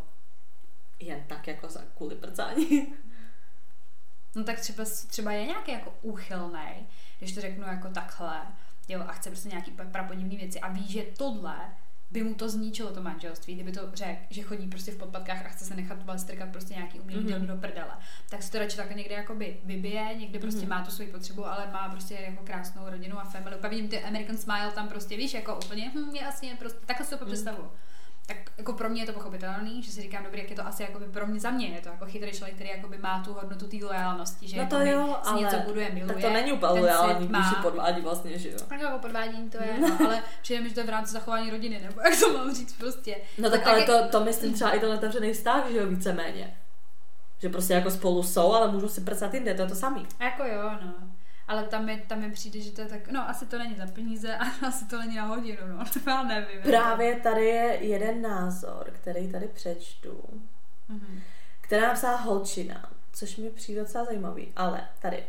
[1.00, 2.94] jen tak jako za kvůli prcání.
[4.34, 6.74] No tak třeba, třeba je nějaký jako úchylnej,
[7.22, 8.40] když to řeknu jako takhle,
[8.88, 11.56] jo, a chce prostě nějaký prapodivný věci a ví, že tohle
[12.10, 15.48] by mu to zničilo to manželství, kdyby to řekl, že chodí prostě v podpatkách a
[15.48, 17.32] chce se nechat strkat prostě nějaký umělý Mhm.
[17.34, 17.46] mm-hmm.
[17.46, 17.92] do prdele.
[18.30, 20.66] Tak se to radši takhle někde jakoby vybije, někde prostě Mhm.
[20.70, 20.78] mm-hmm.
[20.78, 23.56] má tu svoji potřebu, ale má prostě jako krásnou rodinu a family.
[23.56, 27.10] Úplně vidím ty American Smile tam prostě, víš, jako úplně, hm, jasně, prostě, takhle si
[27.10, 27.24] to Mhm.
[27.26, 27.32] mm.
[27.32, 27.70] představu.
[28.26, 30.82] Tak jako pro mě je to pochopitelný, že si říkám, dobrý, jak je to asi
[30.82, 33.66] jako pro mě za mě, je to jako chytrý člověk, který jako má tu hodnotu
[33.66, 36.14] té lojalnosti, že No to jo, si ale něco buduje, miluje.
[36.14, 38.58] tak to není úplně lojální, když si podvádí vlastně, že jo.
[38.68, 41.50] Tak jako podvádění to je, no, ale přijde mi, že to je v rámci zachování
[41.50, 43.16] rodiny, nebo jak to mám říct prostě.
[43.38, 45.86] No tak, tak ale jak- to, to myslím třeba i ten otevřený vztah, že jo,
[45.86, 46.56] víceméně.
[47.38, 50.06] Že prostě jako spolu jsou, ale můžou si prcat jinde, to je to samý.
[50.20, 50.92] Jako jo, no.
[51.48, 53.86] Ale tam mi, tam mi přijde, že to je tak, no asi to není za
[53.86, 56.62] peníze a asi to není na hodinu, no, to já nevím.
[56.62, 60.24] Právě tady je jeden názor, který tady přečtu,
[60.88, 61.20] Mhm.
[61.60, 65.24] která napsala holčina, což mi přijde docela zajímavý, ale tady.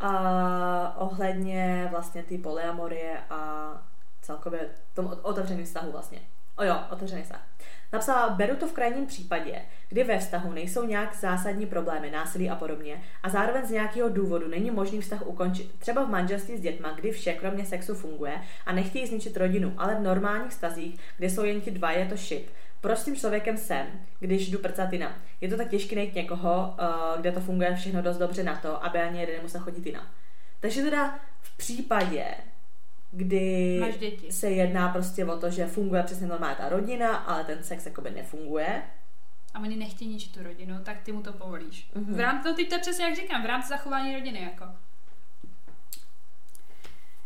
[0.00, 3.72] A ohledně vlastně ty polyamorie a
[4.22, 6.18] celkově tomu otevřeným vztahu vlastně.
[6.56, 7.40] O jo, otevřený vztah.
[7.92, 12.56] Napsala, beru to v krajním případě, kdy ve vztahu nejsou nějak zásadní problémy, násilí a
[12.56, 15.78] podobně, a zároveň z nějakého důvodu není možný vztah ukončit.
[15.78, 18.32] Třeba v manželství s dětma, kdy vše kromě sexu funguje
[18.66, 22.16] a nechtějí zničit rodinu, ale v normálních vztazích, kde jsou jen ti dva, je to
[22.94, 23.86] s tím člověkem jsem,
[24.20, 25.12] když jdu prcat jinam?
[25.40, 28.84] Je to tak těžké najít někoho, eh, kde to funguje všechno dost dobře na to,
[28.84, 30.06] aby ani jeden nemusel chodit jinam.
[30.60, 32.24] Takže teda v případě,
[33.12, 33.80] kdy
[34.30, 38.10] se jedná prostě o to, že funguje přesně normálně ta rodina, ale ten sex jakoby
[38.10, 38.82] nefunguje.
[39.54, 41.90] A oni nechtějí ničit tu rodinu, tak ty mu to povolíš.
[41.94, 42.04] Mhm.
[42.04, 42.16] Mm-hmm.
[42.16, 44.64] V rámci, no teď to je přesně jak říkám, v rámci zachování rodiny, jako.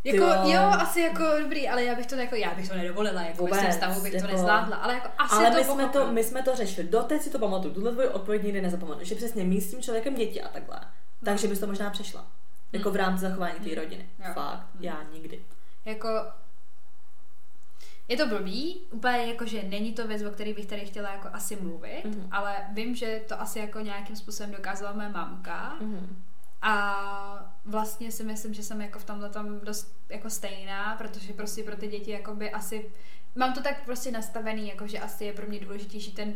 [0.04, 0.42] Jako, jo.
[0.50, 0.60] jo.
[0.60, 3.72] asi jako dobrý, ale já bych to jako, já bych to nedovolila, jako Vůbec, svém
[3.72, 6.42] stavu bych jako- to nezvládla, ale jako asi ale to my jsme to, my jsme
[6.42, 9.70] to řešili, doteď si to pamatuju, tuhle tvoji odpověď nikdy nezapomenu, že přesně mít s
[9.70, 10.80] tím člověkem děti a takhle.
[11.24, 12.26] Takže bys to možná přešla.
[12.72, 13.74] Jako v rámci zachování té Hmm.
[13.78, 14.08] rodiny.
[14.26, 14.32] Jo.
[14.34, 14.84] Fakt, Hmm.
[14.84, 15.40] já nikdy.
[15.86, 16.08] Jako,
[18.08, 21.28] je to blbý, úplně jako, že není to věc, o které bych tady chtěla jako
[21.32, 22.14] asi mluvit, Mhm.
[22.14, 22.28] mm-hmm.
[22.30, 26.22] ale vím, že to asi jako nějakým způsobem dokázala moje mamka Mhm.
[26.62, 31.62] a vlastně si myslím, že jsem jako v tomhle tam dost jako stejná, protože prostě
[31.62, 32.90] pro ty děti jakoby asi,
[33.34, 36.34] mám to tak prostě nastavený, jako že asi je pro mě důležitější ten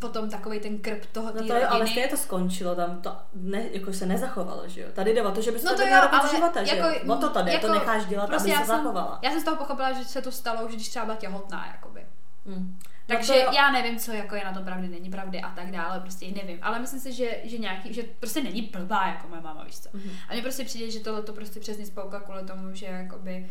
[0.00, 3.62] potom takový ten krb toho No to jo, ale stejně to skončilo, tam to ne,
[3.72, 4.88] jako se nezachovalo, že jo.
[4.92, 7.14] Tady jde o to, že bys No to, jo, ale života, že jako- jo.
[7.14, 9.18] O to tady, jako to necháš dělat, prostě aby já se jsem, zachovala.
[9.22, 12.06] Já jsem z toho pochopila, že se to stalo už, když třeba byla těhotná, jakoby.
[12.44, 12.78] Mm.
[13.06, 13.50] Takže No jo.
[13.54, 16.58] já nevím, co jako je na to pravdy, není pravdy a tak dále, prostě nevím.
[16.62, 19.88] Ale myslím si, že, že nějaký, že prostě není blbá jako moje máma, víš co.
[19.92, 20.10] Mhm.
[20.28, 23.50] A mně prostě přijde, že tohle to prostě přesně spouka kvůli tomu, že jakoby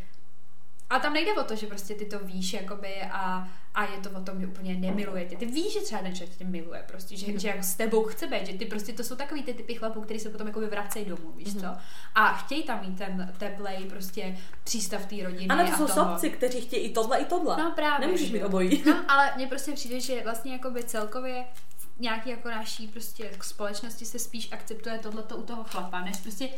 [0.90, 4.10] a tam nejde o to, že prostě ty to víš, jakoby, a, a je to
[4.10, 5.36] o tom, že úplně nemiluje tě.
[5.36, 8.28] Ty víš, že třeba ten člověk tě miluje, prostě, že, že jako s tebou chce
[8.28, 11.06] být, že ty prostě to jsou takový ty typy chlapů, který se potom jako vracejí
[11.06, 11.68] domů, víš co?
[12.16, 15.48] A chtějí tam mít ten teplej, prostě přístav té rodiny.
[15.48, 16.10] Ano, to jsou toho.
[16.10, 17.58] sobci, kteří chtějí i tohle, i tohle.
[17.58, 18.08] No právě.
[18.08, 18.84] Nemůžeš že mít obojí.
[18.86, 21.46] No, ale mně prostě přijde, že vlastně jakoby celkově
[21.78, 26.50] v nějaký jako naší prostě společnosti se spíš akceptuje tohleto u toho chlapa, než prostě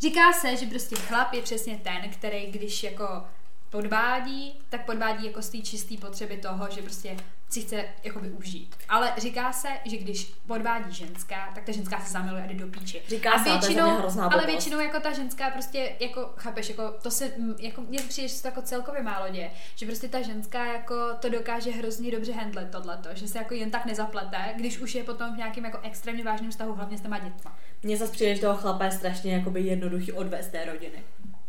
[0.00, 3.24] říká se, že prostě chlap je přesně ten, který když jako
[3.72, 7.16] podvádí, tak podvádí jako z té čisté potřeby toho, že prostě
[7.50, 8.76] si chce jakoby užít.
[8.88, 12.66] Ale říká se, že když podvádí ženská, tak ta ženská se zamiluje a jde do
[12.66, 13.02] píči.
[13.08, 17.32] Říká a se, ale ale většinou jako ta ženská prostě, jako chápeš, jako to se,
[17.58, 20.94] jako mně přijde, že se to jako celkově málo děje, že prostě ta ženská jako
[21.20, 25.04] to dokáže hrozně dobře handlet tohleto, že se jako jen tak nezaplete, když už je
[25.04, 27.58] potom v nějakém jako extrémně vážném vztahu, hlavně s těma dětma.
[27.82, 31.02] Mně zase přijde, že toho chlapa je strašně jakoby jednoduchý odvést té rodiny.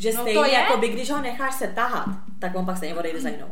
[0.03, 0.53] Že No to stejně, je.
[0.53, 2.05] jakoby, když ho necháš se tahat,
[2.39, 3.51] tak on pak stejně odejde za jinou.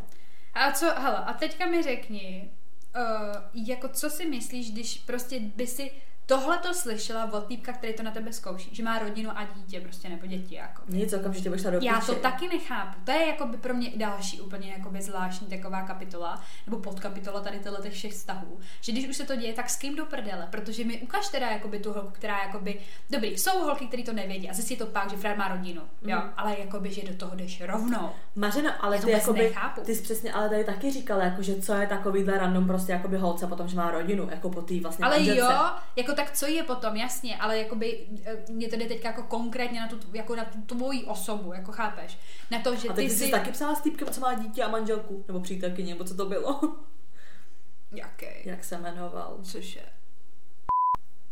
[0.54, 2.52] A co, hele, a teďka mi řekni,
[2.95, 5.91] uh, jako co si myslíš, když prostě by si
[6.26, 9.82] tohle to slyšela od týpka, který to na tebe zkouší, že má rodinu a dítě,
[9.82, 10.82] prostě nebo děti, jako.
[10.88, 13.00] Nic, okamžitě budeš do Já to taky nechápu.
[13.04, 17.60] To je jako by pro mě další úplně jakoby zvláštní taková kapitola, nebo podkapitola tady
[17.60, 18.60] těchto těch všech vztahů.
[18.82, 20.48] Že když už se to děje, tak s kým do prdele?
[20.52, 24.50] Protože mi ukaž teda jakoby tu holku, která jakoby, dobrý, jsou holky, které to nevědí
[24.50, 26.30] a zjistí to pak, že Fred má rodinu, jo, Mhm.
[26.38, 28.10] ale jakoby, že do toho jdeš rovnou.
[28.36, 29.82] Mařeno, ale Já to ty jakoby, nechápu.
[29.82, 33.18] ty jsi přesně ale tady taky říkala, jako, že co je takovýhle random prostě jakoby
[33.18, 35.42] holce potom, že má rodinu, jako po té vlastně Ale manželce.
[35.54, 35.60] jo,
[35.96, 39.80] jako tak co je potom, jasně, ale jakoby eh, mě to jde teďka jako konkrétně
[39.80, 42.18] na tu, jako na tu tvoji osobu, jako chápeš?
[42.52, 43.26] Na to, že A ty ty jsi...
[43.26, 46.26] jsi taky psala s týpkem, co má dítě a manželku, nebo přítelkyně, nebo co to
[46.26, 46.62] bylo?
[47.92, 48.26] Jaký?
[48.46, 49.38] Jak se jmenoval?
[49.44, 49.82] Cože?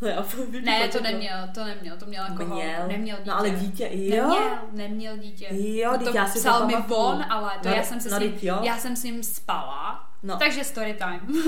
[0.01, 0.25] Já,
[0.61, 2.87] Ne, to neměl, to neměl, to měl jako Měl.
[2.87, 3.29] neměl dítě.
[3.29, 4.27] No ale dítě, jo.
[4.27, 5.47] Neměl, neměl dítě.
[5.51, 8.09] Jo, No to já si to psal mi von, ale to No, já jsem se
[8.09, 10.37] no, s ním, já jsem s ním spala, No.
[10.37, 11.21] takže story time.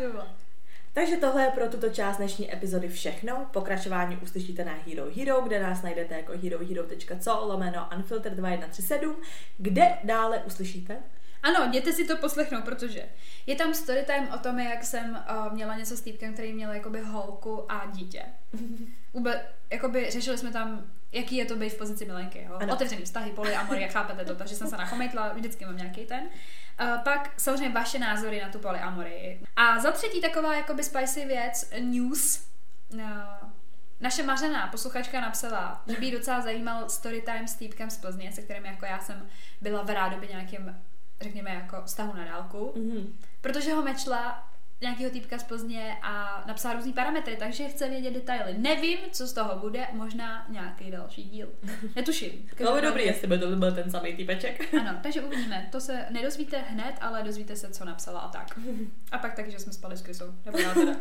[0.00, 0.22] jo.
[0.96, 3.46] Takže tohle je pro tuto část dnešní epizody všechno.
[3.52, 9.16] Pokračování uslyšíte na Hero Hero, kde nás najdete jako herohero.co lomeno unfilter 2137,
[9.58, 10.96] kde dále uslyšíte
[11.42, 13.02] Ano, jděte si to poslechnout, protože
[13.46, 16.72] je tam story time o tom, jak jsem uh, měla něco s týpkem, který měl
[16.72, 18.22] jakoby holku a dítě.
[19.14, 19.36] Vůbec,
[19.70, 22.56] jakoby řešili jsme tam, jaký je to být v pozici milenky, jo?
[22.60, 22.72] Ano.
[22.72, 26.28] Otevřený vztahy, polyamorie, chápete to, takže jsem se nachomejtla, vždycky mám nějaký ten.
[26.80, 29.42] Uh, pak samozřejmě vaše názory na tu polyamorii.
[29.56, 32.46] A za třetí taková jakoby spicy věc, news.
[32.94, 33.00] Uh,
[34.00, 38.42] naše Mařená posluchačka napsala, že by docela zajímal story time s týpkem z Plzně, se
[38.42, 39.28] kterým jako já jsem
[39.60, 40.76] byla v rádoby nějakým,
[41.20, 43.12] řekněme, jako vztahu na dálku, mm-hmm.
[43.40, 44.48] protože ho mečla
[44.80, 48.54] nějakého týpka z Plzně a napsala různý parametry, takže chce vědět detaily.
[48.58, 51.48] Nevím, co z toho bude, možná nějaký další díl.
[51.96, 52.48] Netuším.
[52.58, 54.74] Bylo by dobrý, jestli by to byl ten samý týpeček.
[54.80, 55.68] Ano, takže uvidíme.
[55.72, 58.58] To se nedozvíte hned, ale dozvíte se, co napsala a tak.
[59.12, 60.24] A pak taky, že jsme spali s Krysou.
[60.44, 60.92] Nebo já teda.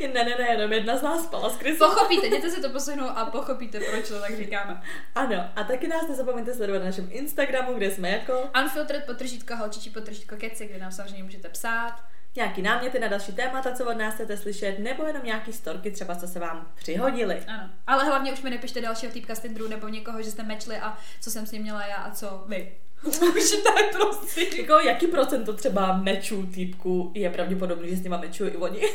[0.00, 1.88] ne, ne, ne, jenom jedna z nás spala s Krysou.
[1.88, 4.82] Pochopíte, jděte si to poslechnout a pochopíte, proč to tak říkáme.
[5.14, 9.90] Ano, a taky nás nezapomeňte sledovat na našem Instagramu, kde jsme jako Unfiltered potržítko holčičí
[9.90, 12.11] potržítko keci, kde nám samozřejmě můžete psát.
[12.36, 16.14] Nějaký náměty na další témata, co od nás chcete slyšet, nebo jenom nějaký storky, třeba
[16.14, 17.42] co se vám přihodily.
[17.46, 17.70] Ano.
[17.86, 20.98] Ale hlavně už mi nepište dalšího týpka z Tinderu nebo někoho, že jste mečli a
[21.20, 22.72] co jsem s ním měla já a co vy.
[23.04, 24.60] Už ne, prosím.
[24.60, 28.80] Jako, jaký procento třeba mečů týpku je pravděpodobný, že s nima mečují i oni?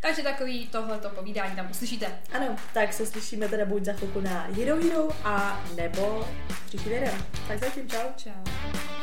[0.00, 2.06] Takže takový tohleto povídání tam uslyšíte.
[2.32, 6.28] Ano, tak se slyšíme teda buď za chvilku na Hero Hero a nebo
[6.66, 7.14] příští video.
[7.48, 8.08] Tak zatím čau.
[8.16, 8.97] Čau.